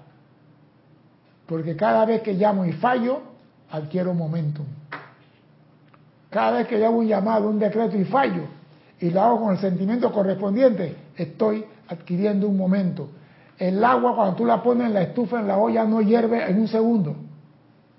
[1.45, 3.21] Porque cada vez que llamo y fallo,
[3.69, 4.65] adquiero momentum.
[6.29, 8.45] Cada vez que hago un llamado, un decreto y fallo,
[9.01, 13.09] y lo hago con el sentimiento correspondiente, estoy adquiriendo un momento.
[13.57, 16.59] El agua cuando tú la pones en la estufa, en la olla, no hierve en
[16.59, 17.15] un segundo.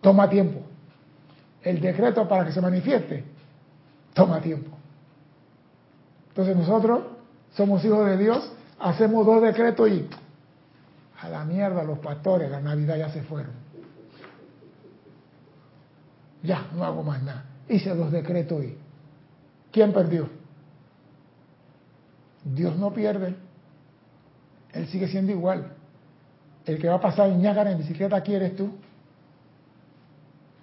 [0.00, 0.60] Toma tiempo.
[1.62, 3.24] El decreto para que se manifieste,
[4.14, 4.70] toma tiempo.
[6.28, 7.02] Entonces nosotros
[7.54, 10.08] somos hijos de Dios, hacemos dos decretos y
[11.20, 13.52] a la mierda los pastores, la Navidad ya se fueron.
[16.44, 17.44] Ya, no hago más nada.
[17.68, 18.76] Hice dos decretos y
[19.72, 20.31] ¿quién perdió?
[22.54, 23.34] Dios no pierde.
[24.72, 25.72] Él sigue siendo igual.
[26.64, 28.70] El que va a pasar en Ñágara en bicicleta, ¿quién eres tú?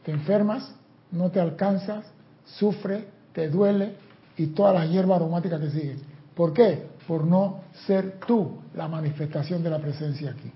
[0.03, 0.73] Te enfermas,
[1.11, 2.05] no te alcanzas,
[2.45, 3.95] sufre, te duele
[4.37, 5.97] y toda la hierba aromática que sigue.
[6.35, 6.87] ¿Por qué?
[7.07, 10.51] Por no ser tú la manifestación de la presencia aquí.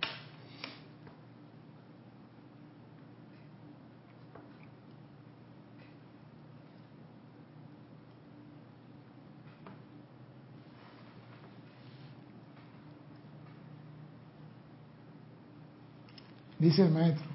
[16.64, 17.26] Dice el maestro,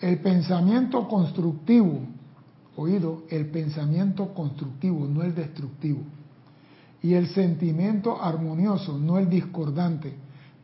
[0.00, 2.06] el pensamiento constructivo,
[2.76, 6.00] oído, el pensamiento constructivo, no el destructivo,
[7.02, 10.14] y el sentimiento armonioso, no el discordante,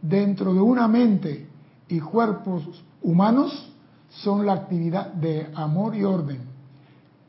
[0.01, 1.49] dentro de una mente
[1.87, 3.73] y cuerpos humanos
[4.09, 6.41] son la actividad de amor y orden.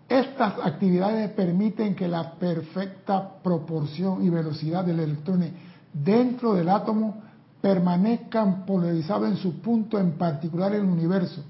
[0.07, 5.43] Estas actividades permiten que la perfecta proporción y velocidad del electrón
[5.93, 7.28] dentro del átomo
[7.61, 11.43] permanezcan polarizados en su punto en particular en el universo,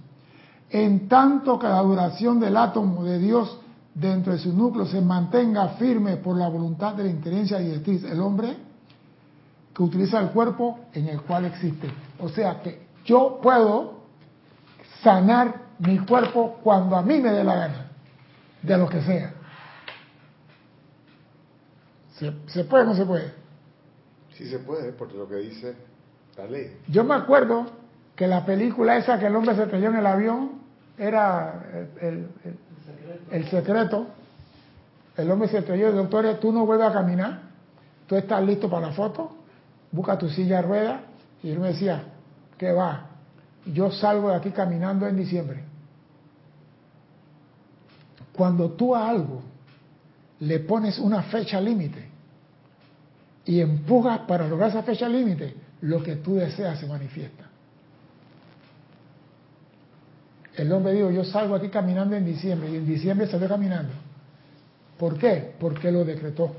[0.69, 3.59] en tanto que la duración del átomo de Dios
[3.93, 8.19] dentro de su núcleo se mantenga firme por la voluntad de la inteligencia directriz, el
[8.19, 8.55] hombre
[9.73, 11.89] que utiliza el cuerpo en el cual existe.
[12.19, 13.99] O sea que yo puedo
[15.03, 17.91] sanar mi cuerpo cuando a mí me dé la gana,
[18.61, 19.33] de lo que sea.
[22.17, 23.33] ¿Se, ¿Se puede o no se puede?
[24.33, 25.88] Sí se puede, porque lo que dice
[26.87, 27.67] yo me acuerdo
[28.15, 30.51] que la película esa que el hombre se estrelló en el avión
[30.97, 34.07] era el, secreto.
[35.15, 37.41] El hombre se estrelló, el doctor, tú no vuelves a caminar,
[38.07, 39.37] tú estás listo para la foto,
[39.91, 41.01] busca tu silla de ruedas.
[41.41, 42.03] Y él me decía,
[42.57, 43.05] ¿qué va?
[43.65, 45.63] Yo salgo de aquí caminando en diciembre.
[48.33, 49.41] Cuando tú a algo
[50.39, 52.07] le pones una fecha límite
[53.45, 57.45] y empujas para lograr esa fecha límite, lo que tú deseas se manifiesta.
[60.55, 63.93] El hombre dijo, yo salgo aquí caminando en diciembre y en diciembre salió caminando.
[64.97, 65.55] ¿Por qué?
[65.57, 66.53] Porque lo decretó,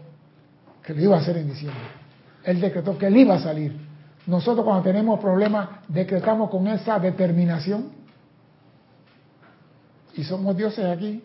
[0.82, 1.82] que lo iba a hacer en diciembre.
[2.44, 3.76] Él decretó que él iba a salir.
[4.26, 7.90] Nosotros cuando tenemos problemas decretamos con esa determinación
[10.14, 11.22] y somos dioses aquí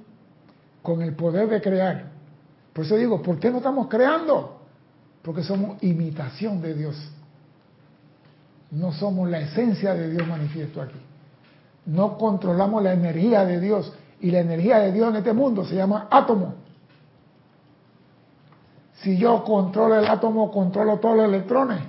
[0.82, 2.12] con el poder de crear.
[2.74, 4.60] Por eso digo, ¿por qué no estamos creando?
[5.22, 7.12] Porque somos imitación de Dios.
[8.76, 11.00] No somos la esencia de Dios manifiesto aquí.
[11.86, 13.94] No controlamos la energía de Dios.
[14.20, 16.56] Y la energía de Dios en este mundo se llama átomo.
[18.96, 21.84] Si yo controlo el átomo, controlo todos los electrones.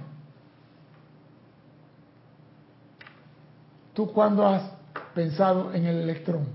[3.93, 4.62] ¿Tú cuándo has
[5.12, 6.47] pensado en el electrón?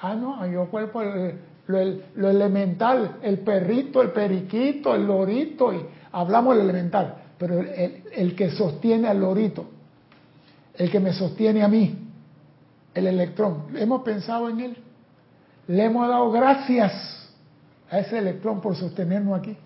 [0.00, 1.78] Ah, no, yo cuerpo lo,
[2.14, 8.50] lo, elemental, el perrito, el periquito, el lorito, y hablamos del elemental pero el, que
[8.50, 9.66] sostiene al lorito,
[10.74, 11.98] el que me sostiene a mí,
[12.94, 14.76] el electrón, hemos pensado en él,
[15.66, 16.92] le hemos dado gracias
[17.90, 19.56] a ese electrón por sostenernos aquí.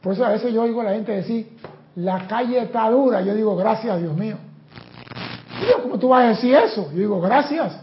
[0.00, 1.56] Por eso a veces yo oigo a la gente decir,
[1.96, 4.36] la calle está dura, yo digo, gracias Dios mío.
[5.82, 6.90] ¿cómo tú vas a decir eso?
[6.92, 7.78] Yo digo, gracias.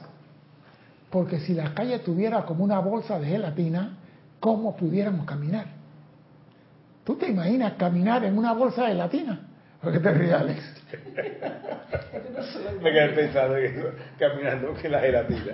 [1.10, 3.98] Porque si la calle tuviera como una bolsa de gelatina,
[4.40, 5.77] ¿cómo pudiéramos caminar?
[7.08, 9.40] ¿Tú te imaginas caminar en una bolsa de latina?
[9.82, 10.62] ¿Por qué te ríes, Alex?
[12.82, 15.54] Me quedé pensando que caminando que la gelatina.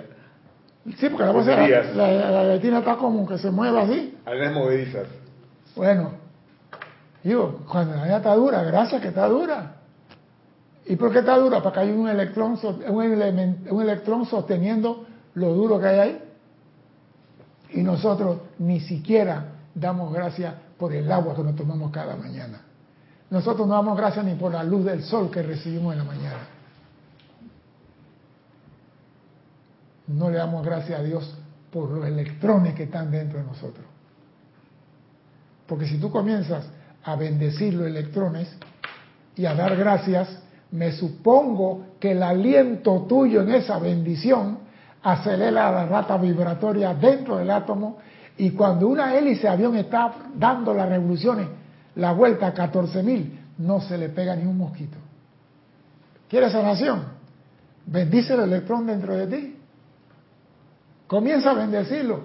[0.98, 4.18] Sí, porque la bolsa de la, la, gelatina está como que se mueve así.
[4.24, 5.06] Algunas movedizas.
[5.76, 6.14] Bueno,
[7.22, 9.76] digo, cuando la está dura, gracias que está dura.
[10.86, 11.62] ¿Y por qué está dura?
[11.62, 16.22] Porque hay un electrón, un, un electrón sosteniendo lo duro que hay ahí.
[17.74, 20.54] Y nosotros ni siquiera damos gracias
[20.84, 22.60] por el agua que nos tomamos cada mañana.
[23.30, 26.46] Nosotros no damos gracias ni por la luz del sol que recibimos en la mañana.
[30.08, 31.38] No le damos gracias a Dios
[31.72, 33.86] por los electrones que están dentro de nosotros.
[35.66, 36.66] Porque si tú comienzas
[37.02, 38.54] a bendecir los electrones
[39.36, 40.28] y a dar gracias,
[40.70, 44.58] me supongo que el aliento tuyo en esa bendición
[45.02, 47.96] acelera la rata vibratoria dentro del átomo
[48.36, 51.46] y cuando una hélice de avión está dando las revoluciones,
[51.96, 54.96] la vuelta a 14.000, no se le pega ni un mosquito.
[56.28, 57.04] ¿Quieres sanación?
[57.86, 59.56] Bendice el electrón dentro de ti.
[61.06, 62.22] Comienza a bendecirlo.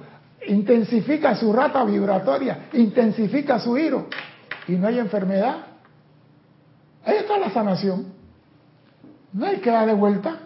[0.47, 4.07] Intensifica su rata vibratoria, intensifica su giro
[4.67, 5.57] y no hay enfermedad.
[7.05, 8.05] Ahí está la sanación.
[9.33, 10.37] No hay que darle vuelta.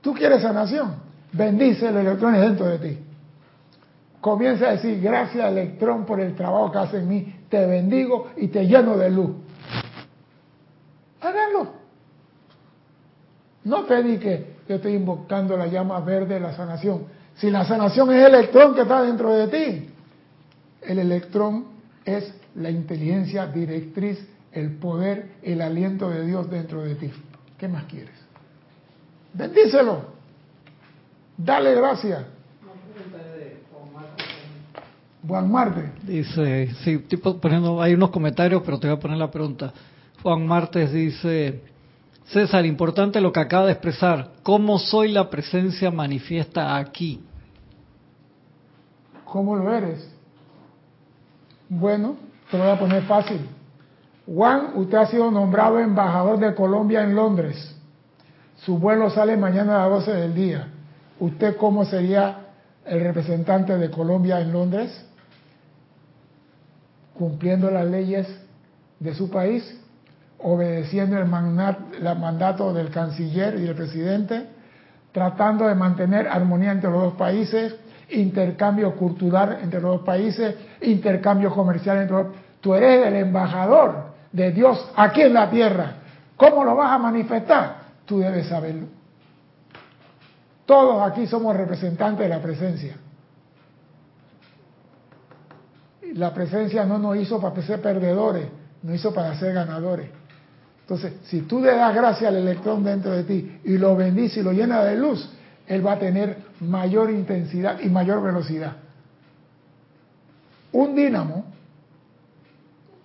[0.00, 0.94] Tú quieres sanación.
[1.32, 2.98] Bendice el electrón dentro de ti.
[4.20, 7.34] Comienza a decir, gracias electrón por el trabajo que hace en mí.
[7.48, 9.30] Te bendigo y te lleno de luz.
[11.20, 11.72] Háganlo.
[13.64, 17.04] No pedí que yo estoy invocando la llama verde de la sanación.
[17.36, 19.90] Si la sanación es el electrón que está dentro de ti,
[20.82, 21.66] el electrón
[22.04, 24.18] es la inteligencia directriz,
[24.52, 27.10] el poder, el aliento de Dios dentro de ti.
[27.56, 28.14] ¿Qué más quieres?
[29.32, 30.02] Bendícelo.
[31.36, 32.24] Dale gracias.
[35.26, 35.92] Juan Marte.
[36.02, 39.72] Dice, sí, tipo poniendo, hay unos comentarios, pero te voy a poner la pregunta.
[40.22, 41.62] Juan Martes dice,
[42.26, 44.32] César, importante lo que acaba de expresar.
[44.42, 47.22] ¿Cómo soy la presencia manifiesta aquí?
[49.24, 50.08] ¿Cómo lo eres?
[51.68, 52.16] Bueno,
[52.50, 53.40] te voy a poner fácil.
[54.26, 57.76] Juan, usted ha sido nombrado embajador de Colombia en Londres.
[58.64, 60.68] Su vuelo sale mañana a las 12 del día.
[61.18, 62.46] ¿Usted cómo sería
[62.84, 65.06] el representante de Colombia en Londres?
[67.20, 68.26] Cumpliendo las leyes
[68.98, 69.78] de su país,
[70.38, 74.46] obedeciendo el, mandato del canciller y del presidente,
[75.12, 77.76] tratando de mantener armonía entre los dos países,
[78.08, 82.26] intercambio cultural entre los dos países, intercambio comercial entre los
[82.62, 85.96] Tú eres el embajador de Dios aquí en la tierra.
[86.38, 87.80] ¿Cómo lo vas a manifestar?
[88.06, 88.86] Tú debes saberlo.
[90.64, 92.96] Todos aquí somos representantes de la presencia.
[96.14, 98.46] La presencia no nos hizo para ser perdedores,
[98.82, 100.10] nos hizo para ser ganadores.
[100.82, 104.42] Entonces, si tú le das gracia al electrón dentro de ti y lo bendices y
[104.42, 105.30] lo llenas de luz,
[105.66, 108.76] él va a tener mayor intensidad y mayor velocidad.
[110.72, 111.44] Un dínamo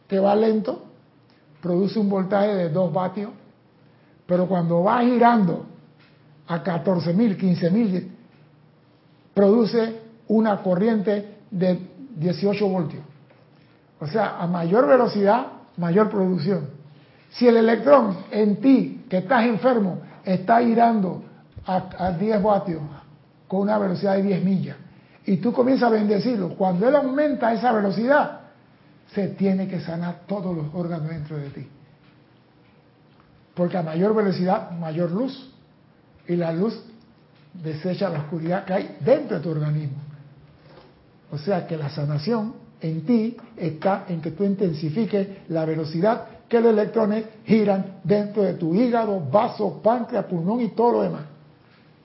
[0.08, 0.84] que va lento
[1.62, 3.32] produce un voltaje de 2 vatios,
[4.26, 5.68] pero cuando va girando
[6.48, 8.08] a 14.000, 15.000,
[9.34, 13.04] produce una corriente de 18 voltios.
[14.00, 15.48] O sea, a mayor velocidad,
[15.78, 16.68] mayor producción.
[17.30, 21.24] Si el electrón en ti, que estás enfermo, está girando
[21.66, 22.82] a, 10 vatios
[23.48, 24.78] con una velocidad de 10 millas,
[25.26, 28.42] y tú comienzas a bendecirlo, cuando él aumenta esa velocidad,
[29.14, 31.68] se tiene que sanar todos los órganos dentro de ti.
[33.56, 35.52] Porque a mayor velocidad, mayor luz.
[36.28, 36.84] Y la luz
[37.54, 39.98] desecha la oscuridad que hay dentro de tu organismo.
[41.32, 46.60] O sea que la sanación en ti está en que tú intensifiques la velocidad que
[46.60, 51.24] los electrones giran dentro de tu hígado, vaso, páncreas, pulmón y todo lo demás.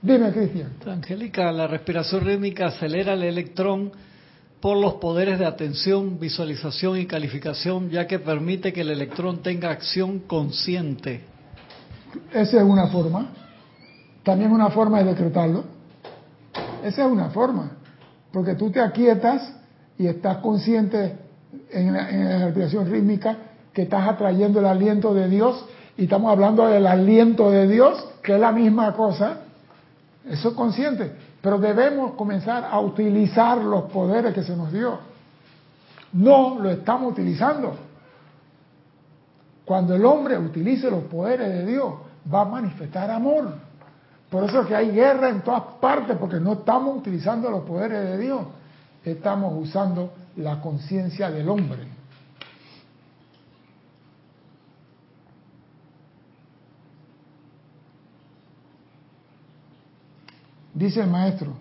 [0.03, 0.73] Dime, Cristian.
[0.87, 3.93] Angélica, la respiración rítmica acelera el electrón
[4.61, 9.71] por los poderes de atención, visualización y calificación, ya que permite que el electrón tenga
[9.71, 11.23] acción consciente.
[12.33, 13.31] Esa es una forma.
[14.23, 15.65] También una forma de decretarlo.
[16.83, 17.73] Esa es una forma.
[18.33, 19.53] Porque tú te aquietas
[19.99, 21.17] y estás consciente
[21.71, 23.37] en la, respiración rítmica
[23.73, 25.65] que estás atrayendo el aliento de Dios
[25.97, 29.41] y estamos hablando del aliento de Dios, que es la misma cosa,
[30.29, 31.13] eso es consciente,
[31.43, 34.99] pero debemos comenzar a utilizar los poderes que se nos dio.
[36.13, 37.75] No lo estamos utilizando.
[39.65, 41.95] Cuando el hombre utilice los poderes de Dios,
[42.33, 43.55] va a manifestar amor.
[44.31, 48.05] Por eso es que hay guerra en todas partes, porque no estamos utilizando los poderes
[48.05, 48.43] de Dios,
[49.05, 51.89] estamos usando la conciencia del hombre.
[60.73, 61.53] Dice el maestro,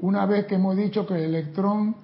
[0.00, 1.94] una vez que hemos dicho que el electrón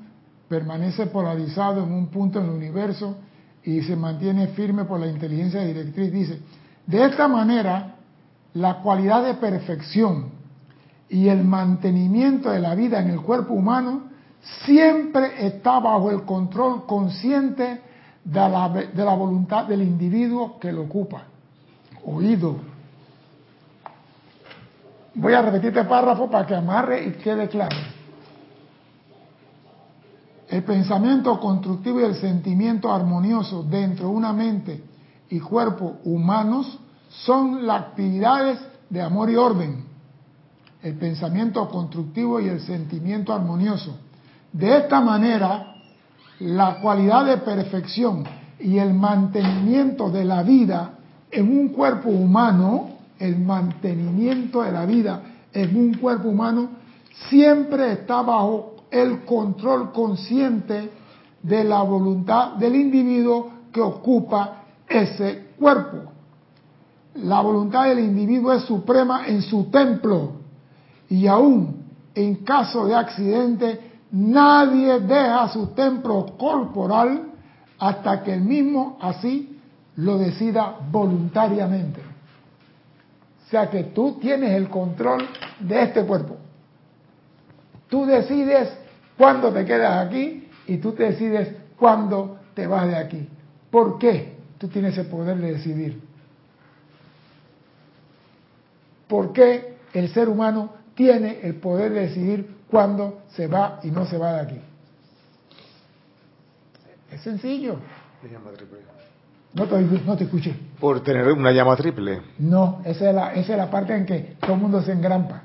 [0.49, 3.17] permanece polarizado en un punto en el universo
[3.65, 6.41] y se mantiene firme por la inteligencia directriz, dice,
[6.89, 7.97] de esta manera,
[8.55, 10.31] la cualidad de perfección
[11.11, 14.05] y el mantenimiento de la vida en el cuerpo humano
[14.65, 17.83] siempre está bajo el control consciente
[18.25, 21.25] de la, de la voluntad del individuo que lo ocupa.
[22.07, 22.57] Oído,
[25.15, 27.77] Voy a repetir este párrafo para que amarre y quede claro.
[30.49, 34.83] El pensamiento constructivo y el sentimiento armonioso dentro de una mente
[35.31, 36.79] y cuerpo humanos
[37.09, 39.85] son las actividades de amor y orden.
[40.83, 43.97] El pensamiento constructivo y el sentimiento armonioso.
[44.53, 45.75] De esta manera,
[46.41, 48.25] la cualidad de perfección
[48.61, 50.99] y el mantenimiento de la vida
[51.31, 55.23] en un cuerpo humano, el mantenimiento de la vida
[55.53, 56.71] en un cuerpo humano,
[57.29, 60.91] siempre está bajo el control consciente
[61.43, 66.13] de la voluntad del individuo que ocupa ese cuerpo.
[67.15, 70.33] La voluntad del individuo es suprema en su templo
[71.09, 71.85] y aún
[72.15, 73.81] en caso de accidente
[74.13, 77.33] nadie deja su templo corporal
[77.79, 79.59] hasta que el mismo así
[79.97, 82.01] lo decida voluntariamente.
[82.01, 85.27] O sea que tú tienes el control
[85.61, 86.37] de este cuerpo.
[87.89, 88.69] Tú decides
[89.17, 93.29] cuándo te quedas aquí y tú te decides cuándo te vas de aquí.
[93.71, 96.01] ¿Por qué tú tienes el poder de decidir?
[99.07, 104.05] ¿Por qué el ser humano tiene el poder de decidir cuándo se va y no
[104.05, 104.61] se va de aquí?
[107.11, 107.77] Es sencillo.
[109.55, 110.55] No te, no te escuché.
[110.79, 112.21] Por tener una llama triple.
[112.39, 115.43] No, esa es, la, esa es la parte en que todo el mundo se engrampa.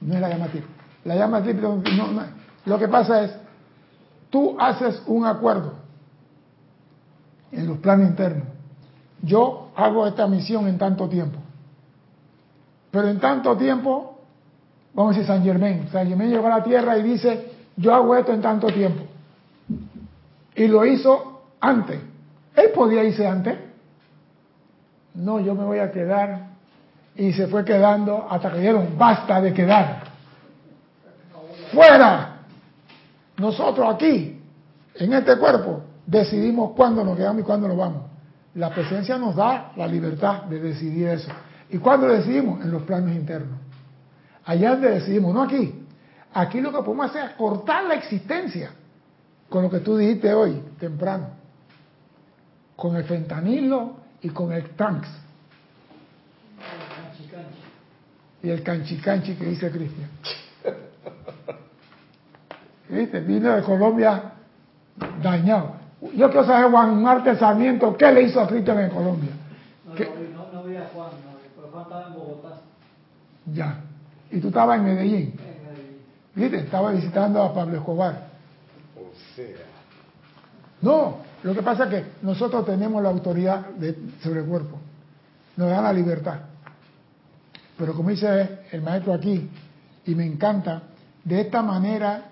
[0.00, 0.70] No es la llama triple.
[1.04, 1.62] La llama triple,
[1.96, 2.22] no,
[2.66, 3.34] lo que pasa es,
[4.28, 5.87] tú haces un acuerdo
[7.52, 8.46] en los planes internos.
[9.22, 11.38] Yo hago esta misión en tanto tiempo.
[12.90, 14.18] Pero en tanto tiempo,
[14.94, 15.88] vamos a decir San Germán.
[15.90, 19.04] San Germán llegó a la tierra y dice, yo hago esto en tanto tiempo.
[20.54, 22.00] Y lo hizo antes.
[22.56, 23.56] Él podía irse antes.
[25.14, 26.48] No, yo me voy a quedar.
[27.16, 30.02] Y se fue quedando hasta que dieron, basta de quedar.
[31.72, 32.36] Fuera.
[33.36, 34.40] Nosotros aquí,
[34.96, 38.02] en este cuerpo, decidimos cuándo nos quedamos y cuándo nos vamos.
[38.54, 41.30] La presencia nos da la libertad de decidir eso.
[41.68, 42.64] ¿Y cuándo decidimos?
[42.64, 43.58] En los planos internos.
[44.46, 45.86] Allá donde decidimos, no aquí.
[46.32, 48.70] Aquí lo que podemos hacer es cortar la existencia
[49.50, 51.28] con lo que tú dijiste hoy, temprano,
[52.74, 55.08] con el fentanilo y con el tanks.
[58.42, 60.08] Y el canchi-canchi que dice Cristian.
[62.88, 63.20] ¿Viste?
[63.20, 64.32] Vino de Colombia
[65.22, 65.77] dañado.
[66.00, 69.30] Yo quiero saber Juan Marte Sarmiento, ¿qué le hizo a Cristian en Colombia?
[69.86, 71.10] No, no, no, vi a Juan,
[71.56, 72.60] pero Juan estaba en Bogotá.
[73.52, 73.80] Ya.
[74.30, 75.34] ¿Y tú estabas en Medellín?
[75.38, 75.96] En Medellín.
[76.34, 76.58] ¿Viste?
[76.58, 78.28] Estaba visitando a Pablo Escobar.
[78.96, 79.46] O sea.
[80.80, 84.78] No, lo que pasa es que nosotros tenemos la autoridad de, sobre el cuerpo.
[85.56, 86.38] Nos da la libertad.
[87.76, 89.48] Pero como dice el maestro aquí,
[90.06, 90.82] y me encanta,
[91.24, 92.24] de esta manera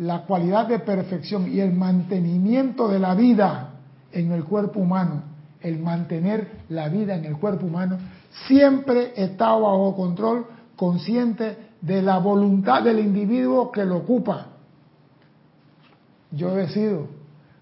[0.00, 3.74] la cualidad de perfección y el mantenimiento de la vida
[4.12, 5.22] en el cuerpo humano,
[5.60, 7.98] el mantener la vida en el cuerpo humano,
[8.46, 14.46] siempre está bajo control consciente de la voluntad del individuo que lo ocupa.
[16.30, 17.06] Yo decido.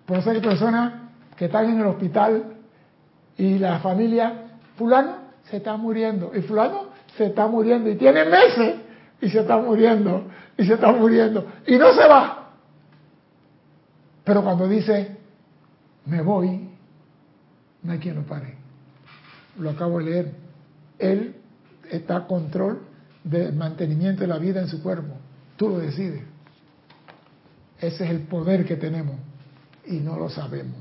[0.06, 0.92] Por eso hay personas
[1.36, 2.44] que están en el hospital
[3.36, 4.44] y la familia,
[4.76, 5.14] fulano
[5.50, 6.82] se está muriendo y fulano
[7.16, 8.76] se está muriendo y tiene meses
[9.20, 10.26] y se está muriendo
[10.56, 12.50] y se está muriendo y no se va.
[14.24, 15.16] Pero cuando dice,
[16.06, 16.68] me voy,
[17.82, 18.56] no hay quien lo pare.
[19.58, 20.34] Lo acabo de leer.
[20.98, 21.36] Él
[21.90, 22.82] está a control
[23.24, 25.14] del mantenimiento de la vida en su cuerpo.
[25.56, 26.22] Tú lo decides.
[27.80, 29.16] Ese es el poder que tenemos
[29.86, 30.76] y no lo sabemos.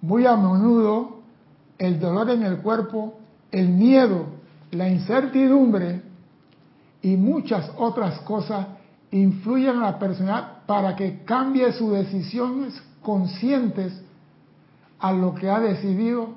[0.00, 1.20] Muy a menudo
[1.78, 3.18] el dolor en el cuerpo,
[3.52, 4.26] el miedo,
[4.70, 6.02] la incertidumbre
[7.02, 8.66] y muchas otras cosas
[9.10, 14.02] influyen en la persona para que cambie sus decisiones conscientes
[14.98, 16.28] a lo que ha decidido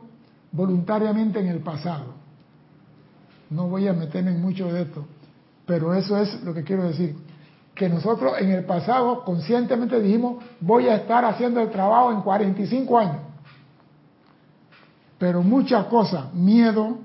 [0.51, 2.13] voluntariamente en el pasado.
[3.49, 5.05] No voy a meterme en mucho de esto,
[5.65, 7.15] pero eso es lo que quiero decir.
[7.75, 12.97] Que nosotros en el pasado conscientemente dijimos, voy a estar haciendo el trabajo en 45
[12.97, 13.17] años.
[15.17, 16.97] Pero muchas cosas, miedo,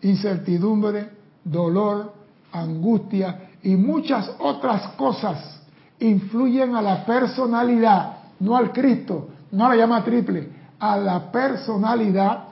[0.00, 1.10] incertidumbre,
[1.44, 2.21] dolor,
[2.52, 5.60] angustia y muchas otras cosas
[5.98, 10.48] influyen a la personalidad, no al Cristo, no a la llama triple,
[10.78, 12.44] a la personalidad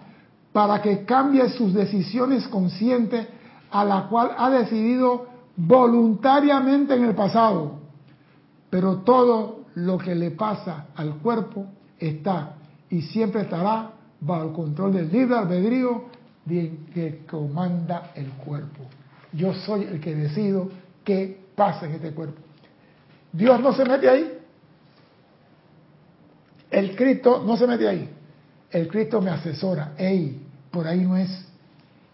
[0.53, 3.27] para que cambie sus decisiones conscientes
[3.71, 7.79] a la cual ha decidido voluntariamente en el pasado.
[8.69, 11.67] Pero todo lo que le pasa al cuerpo
[11.99, 12.55] está
[12.89, 13.91] y siempre estará
[14.21, 16.05] bajo el control del libre albedrío
[16.47, 18.81] que comanda el cuerpo.
[19.33, 20.71] Yo soy el que decido
[21.05, 22.41] qué pasa en este cuerpo.
[23.33, 24.39] Dios no se mete ahí.
[26.71, 28.09] El Cristo no se mete ahí.
[28.71, 29.93] El Cristo me asesora.
[29.97, 30.41] Ey,
[30.71, 31.47] por ahí no es.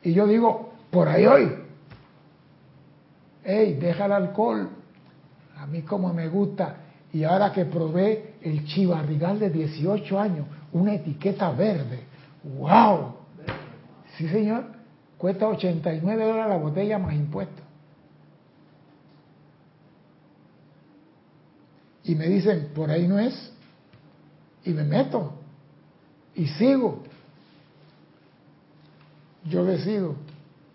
[0.02, 1.52] Y yo digo, por ahí hoy.
[3.44, 4.68] Ey, deja el alcohol.
[5.56, 6.76] A mí como me gusta.
[7.12, 12.00] Y ahora que probé el chivarrigal de 18 años, una etiqueta verde.
[12.42, 13.16] ¡Wow!
[14.16, 14.75] Sí, señor.
[15.18, 17.64] Cuesta 89 dólares la botella más impuestos.
[22.04, 23.52] Y me dicen, por ahí no es.
[24.64, 25.32] Y me meto.
[26.34, 27.02] Y sigo.
[29.44, 30.16] Yo decido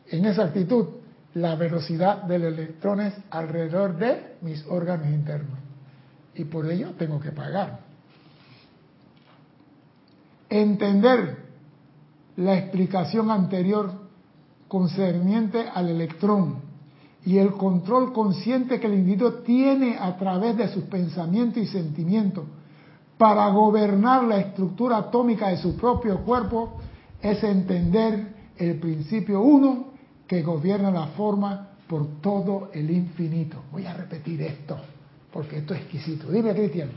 [0.09, 0.87] en esa actitud
[1.33, 5.57] la velocidad de los electrones alrededor de mis órganos internos.
[6.35, 7.79] Y por ello tengo que pagar.
[10.49, 11.37] Entender
[12.35, 14.00] la explicación anterior
[14.71, 16.59] concerniente al electrón
[17.25, 22.45] y el control consciente que el individuo tiene a través de sus pensamientos y sentimientos
[23.17, 26.79] para gobernar la estructura atómica de su propio cuerpo
[27.21, 29.87] es entender el principio uno
[30.25, 33.63] que gobierna la forma por todo el infinito.
[33.73, 34.77] Voy a repetir esto,
[35.33, 36.31] porque esto es exquisito.
[36.31, 36.91] Dime, Cristian.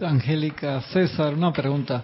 [0.00, 2.02] Angélica, César, una pregunta.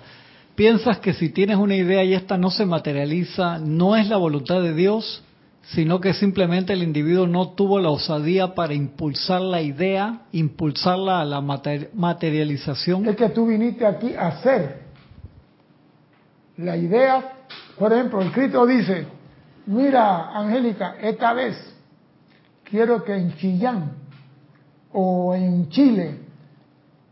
[0.57, 4.63] ¿Piensas que si tienes una idea y esta no se materializa, no es la voluntad
[4.63, 5.23] de Dios,
[5.75, 11.25] sino que simplemente el individuo no tuvo la osadía para impulsar la idea, impulsarla a
[11.27, 13.07] la materialización?
[13.07, 14.87] Es que tú viniste aquí a hacer.
[16.57, 17.35] La idea,
[17.79, 19.07] por ejemplo, el Cristo dice,
[19.67, 21.55] mira, Angélica, esta vez
[22.65, 23.93] quiero que en Chillán
[24.91, 26.19] o en Chile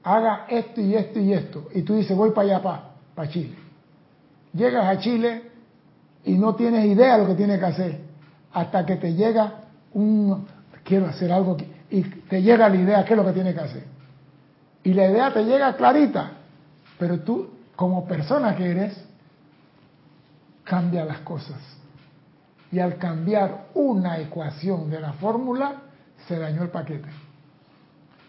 [0.03, 1.69] haga esto y esto y esto.
[1.75, 3.55] Y tú dices, voy para allá, para para Chile.
[4.53, 5.51] Llegas a Chile
[6.25, 8.01] y no tienes idea de lo que tienes que hacer
[8.53, 9.61] hasta que te llega
[9.93, 10.47] un
[10.85, 11.57] quiero hacer algo
[11.91, 13.85] y te llega la idea qué es lo que tienes que hacer.
[14.85, 16.33] Y la idea te llega clarita,
[16.99, 19.05] pero tú como persona que eres
[20.63, 21.59] cambia las cosas.
[22.71, 25.83] Y al cambiar una ecuación de la fórmula
[26.29, 27.09] se dañó el paquete.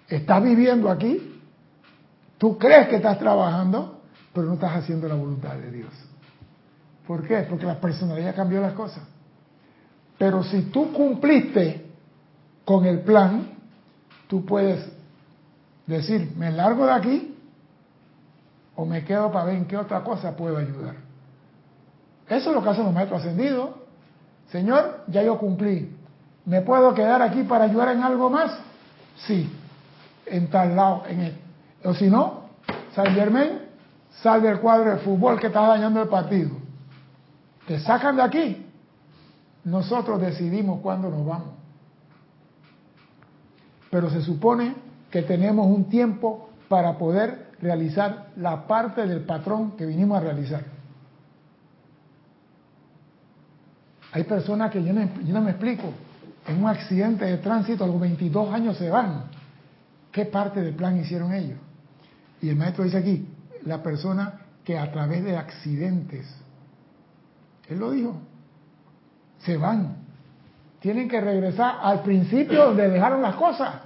[0.08, 1.42] Estás viviendo aquí,
[2.38, 3.95] tú crees que estás trabajando,
[4.36, 5.94] pero no estás haciendo la voluntad de Dios.
[7.08, 7.38] ¿Por qué?
[7.50, 9.02] Porque la personalidad cambió las cosas.
[10.18, 11.86] Pero si tú cumpliste
[12.66, 13.54] con el plan,
[14.28, 14.86] tú puedes
[15.88, 17.38] decir, me largo de aquí
[18.76, 20.96] o me quedo para ver en qué otra cosa puedo ayudar.
[22.28, 23.70] Eso es lo que hacen los maestros ascendidos.
[24.52, 25.96] Señor, ya yo cumplí.
[26.44, 28.52] ¿Me puedo quedar aquí para ayudar en algo más?
[29.16, 29.50] Sí,
[30.26, 31.38] en tal lado, en él.
[31.86, 32.50] O si no,
[32.94, 33.65] San Germain,
[34.22, 36.52] salve el cuadro de fútbol que está dañando el partido.
[37.68, 38.66] Te sacan de aquí.
[39.64, 41.50] Nosotros decidimos cuándo nos vamos.
[43.90, 44.76] Pero se supone
[45.10, 50.64] que tenemos un tiempo para poder realizar la parte del patrón que vinimos a realizar.
[54.12, 55.92] Hay personas que yo no, yo no me explico.
[56.48, 59.24] En un accidente de tránsito a los 22 años se van.
[60.12, 61.58] ¿Qué parte del plan hicieron ellos?
[62.42, 63.28] Y el maestro dice aquí,
[63.66, 66.28] la persona que a través de accidentes,
[67.68, 68.18] él lo dijo,
[69.40, 69.98] se van.
[70.80, 73.82] Tienen que regresar al principio donde dejaron las cosas.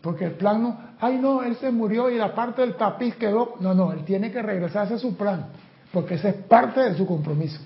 [0.00, 3.56] Porque el plan no, ay no, él se murió y la parte del tapiz quedó.
[3.60, 5.46] No, no, él tiene que regresarse a su plan,
[5.92, 7.60] porque ese es parte de su compromiso.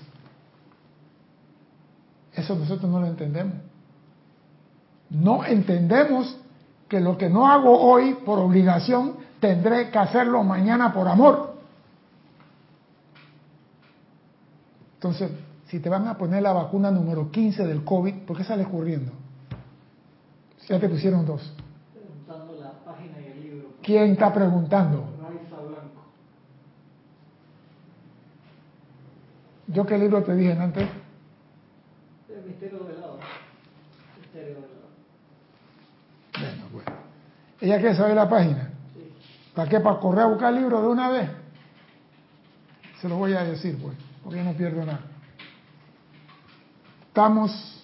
[2.33, 3.55] Eso nosotros no lo entendemos.
[5.09, 6.37] No entendemos
[6.87, 11.55] que lo que no hago hoy por obligación, tendré que hacerlo mañana por amor.
[14.95, 15.31] Entonces,
[15.67, 19.11] si te van a poner la vacuna número 15 del COVID, ¿por qué sales corriendo?
[20.67, 21.53] Ya te pusieron dos.
[21.93, 23.69] Preguntando la página y el libro.
[23.81, 24.97] ¿Quién está preguntando?
[24.97, 26.01] Blanco.
[29.67, 30.89] ¿Yo qué libro te dije antes?
[32.29, 33.19] El misterio del lado.
[34.19, 34.87] Misterio del lado.
[36.33, 36.91] Bueno, bueno.
[37.61, 38.76] ¿Ella quiere saber la página?
[39.57, 39.79] ¿Para qué?
[39.79, 41.31] ¿Para correr a buscar el libro de una vez?
[43.01, 44.99] Se lo voy a decir, pues, porque no pierdo nada.
[47.07, 47.83] Estamos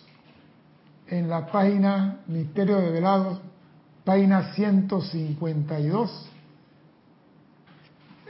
[1.08, 3.42] en la página Misterio de Velados,
[4.04, 6.30] página 152.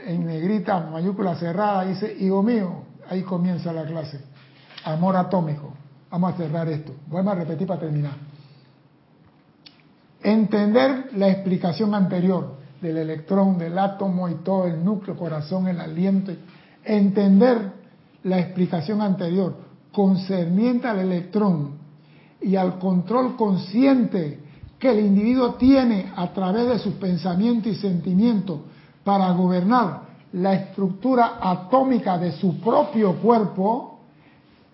[0.06, 4.24] En negrita, mayúscula cerrada, dice, hijo mío, ahí comienza la clase.
[4.86, 5.74] Amor atómico.
[6.10, 6.94] Vamos a cerrar esto.
[7.08, 8.14] Voy a repetir para terminar.
[10.22, 16.32] Entender la explicación anterior del electrón, del átomo y todo el núcleo, corazón, el aliento.
[16.84, 17.72] Entender
[18.24, 19.56] la explicación anterior
[19.90, 21.78] concerniente al electrón
[22.42, 24.38] y al control consciente
[24.78, 28.60] que el individuo tiene a través de sus pensamientos y sentimientos
[29.02, 30.02] para gobernar
[30.32, 34.00] la estructura atómica de su propio cuerpo,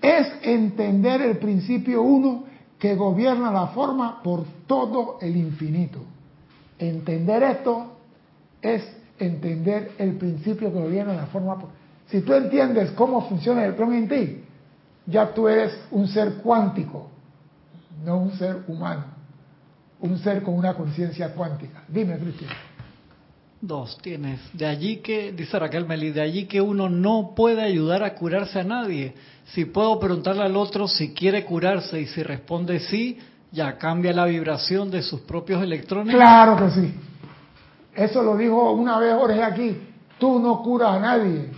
[0.02, 2.44] es entender el principio uno
[2.76, 6.00] que gobierna la forma por todo el infinito.
[6.78, 7.99] Entender esto
[8.62, 8.82] es
[9.18, 11.58] entender el principio que gobierna la forma.
[12.06, 14.44] Si tú entiendes cómo funciona el electrón en ti,
[15.06, 17.08] ya tú eres un ser cuántico,
[18.04, 19.04] no un ser humano,
[20.00, 21.82] un ser con una conciencia cuántica.
[21.88, 22.50] Dime, Cristian.
[23.60, 24.40] Dos tienes.
[24.54, 28.58] De allí que, dice Raquel Meli, de allí que uno no puede ayudar a curarse
[28.58, 29.14] a nadie.
[29.52, 33.18] Si puedo preguntarle al otro si quiere curarse y si responde sí,
[33.52, 36.14] ya cambia la vibración de sus propios electrones.
[36.14, 36.94] Claro que sí.
[37.94, 39.88] Eso lo dijo una vez Jorge aquí.
[40.18, 41.50] Tú no curas a nadie.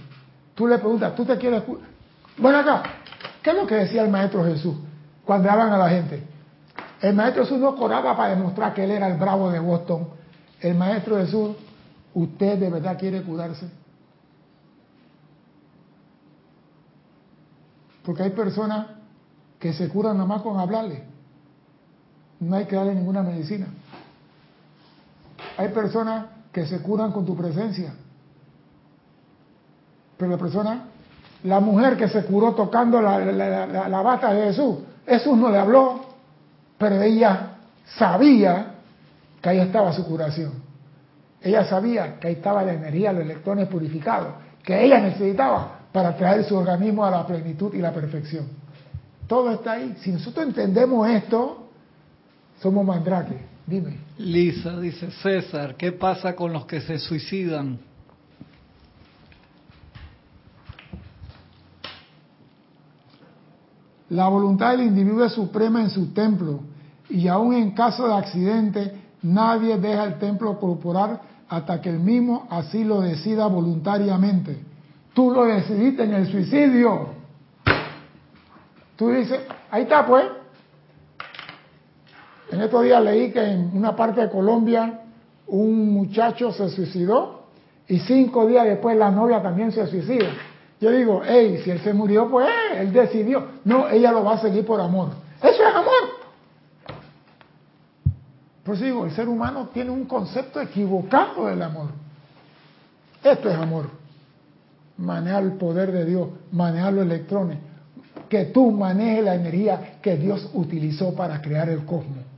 [0.55, 1.89] Tú le preguntas, ¿tú te quieres curar?
[2.37, 2.83] Bueno, acá,
[3.43, 4.77] ¿qué es lo que decía el Maestro Jesús
[5.25, 6.23] cuando hablan a la gente?
[7.01, 10.09] El Maestro Jesús no coraba para demostrar que él era el bravo de Boston.
[10.61, 11.57] El Maestro Jesús
[12.15, 13.69] ¿Usted de verdad quiere curarse?
[18.05, 18.89] Porque hay personas
[19.59, 21.05] que se curan nada más con hablarle.
[22.41, 23.69] No hay que darle ninguna medicina.
[25.57, 27.93] Hay personas que se curan con tu presencia.
[30.17, 30.85] Pero la persona,
[31.45, 36.01] la mujer que se curó tocando la, la, bata de Jesús, Jesús no le habló,
[36.79, 37.57] pero ella
[37.97, 38.75] sabía
[39.41, 40.53] que ahí estaba su curación.
[41.41, 46.45] Ella sabía que ahí estaba la energía, los electrones purificados, que ella necesitaba para traer
[46.45, 48.47] su organismo a la plenitud y la perfección.
[49.27, 49.97] Todo está ahí.
[50.01, 51.67] Si nosotros entendemos esto,
[52.61, 53.37] somos mandrake.
[53.67, 53.99] Dime.
[54.23, 57.81] Lisa dice, César, ¿qué pasa con los que se suicidan?
[64.11, 66.61] La voluntad del individuo es suprema en su templo
[67.09, 72.47] y aún en caso de accidente nadie deja el templo corporal hasta que el mismo
[72.51, 74.59] así lo decida voluntariamente.
[75.15, 77.09] Tú lo decidiste en el suicidio.
[78.97, 79.41] Tú dices,
[79.71, 80.42] ahí está pues.
[82.53, 85.01] En estos días leí que en una parte de Colombia
[85.47, 87.47] un muchacho se suicidó
[87.89, 90.29] y cinco días después la novia también se suicida.
[90.79, 93.47] Yo digo, hey, si él se murió, pues él decidió.
[93.65, 95.11] No, ella lo va a seguir por amor.
[95.39, 96.23] Eso es amor.
[98.63, 101.89] Por eso digo, el ser humano tiene un concepto equivocado del amor.
[103.25, 103.87] Esto es amor.
[104.99, 107.59] Manejar el poder de Dios, manejar los electrones,
[108.29, 112.32] que tú manejes la energía que Dios utilizó para crear el cosmos.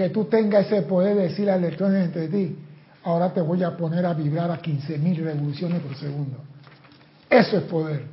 [0.00, 2.56] Que tú tengas ese poder de decir a electrones entre ti,
[3.04, 6.38] ahora te voy a poner a vibrar a 15.000 revoluciones por segundo.
[7.28, 8.06] Eso es poder.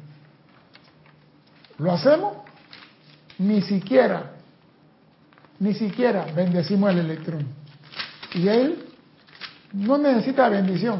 [1.77, 2.33] ¿Lo hacemos?
[3.39, 4.33] Ni siquiera
[5.59, 7.47] ni siquiera bendecimos el electrón.
[8.33, 8.83] Y él
[9.71, 10.99] no necesita bendición,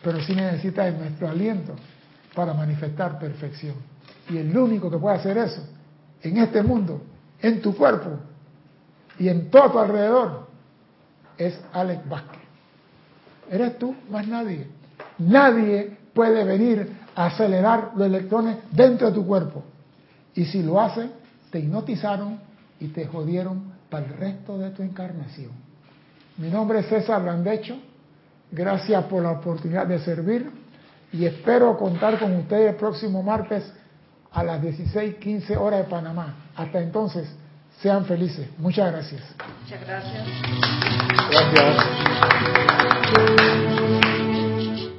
[0.00, 1.74] pero sí necesita nuestro aliento
[2.36, 3.74] para manifestar perfección.
[4.30, 5.66] Y el único que puede hacer eso
[6.22, 7.02] en este mundo,
[7.42, 8.20] en tu cuerpo
[9.18, 10.48] y en todo tu alrededor,
[11.38, 12.40] es Alex Vázquez.
[13.50, 14.66] Eres tú, más nadie.
[15.18, 19.62] Nadie puede venir a acelerar los electrones dentro de tu cuerpo.
[20.34, 21.12] Y si lo hacen,
[21.50, 22.38] te hipnotizaron
[22.80, 25.52] y te jodieron para el resto de tu encarnación.
[26.36, 27.76] Mi nombre es César Landecho,
[28.50, 30.50] gracias por la oportunidad de servir
[31.12, 33.72] y espero contar con ustedes el próximo martes
[34.32, 36.34] a las 16:15 horas de Panamá.
[36.56, 37.28] Hasta entonces,
[37.82, 38.48] sean felices.
[38.58, 39.22] Muchas gracias.
[39.62, 40.26] Muchas gracias.
[41.52, 43.64] Gracias.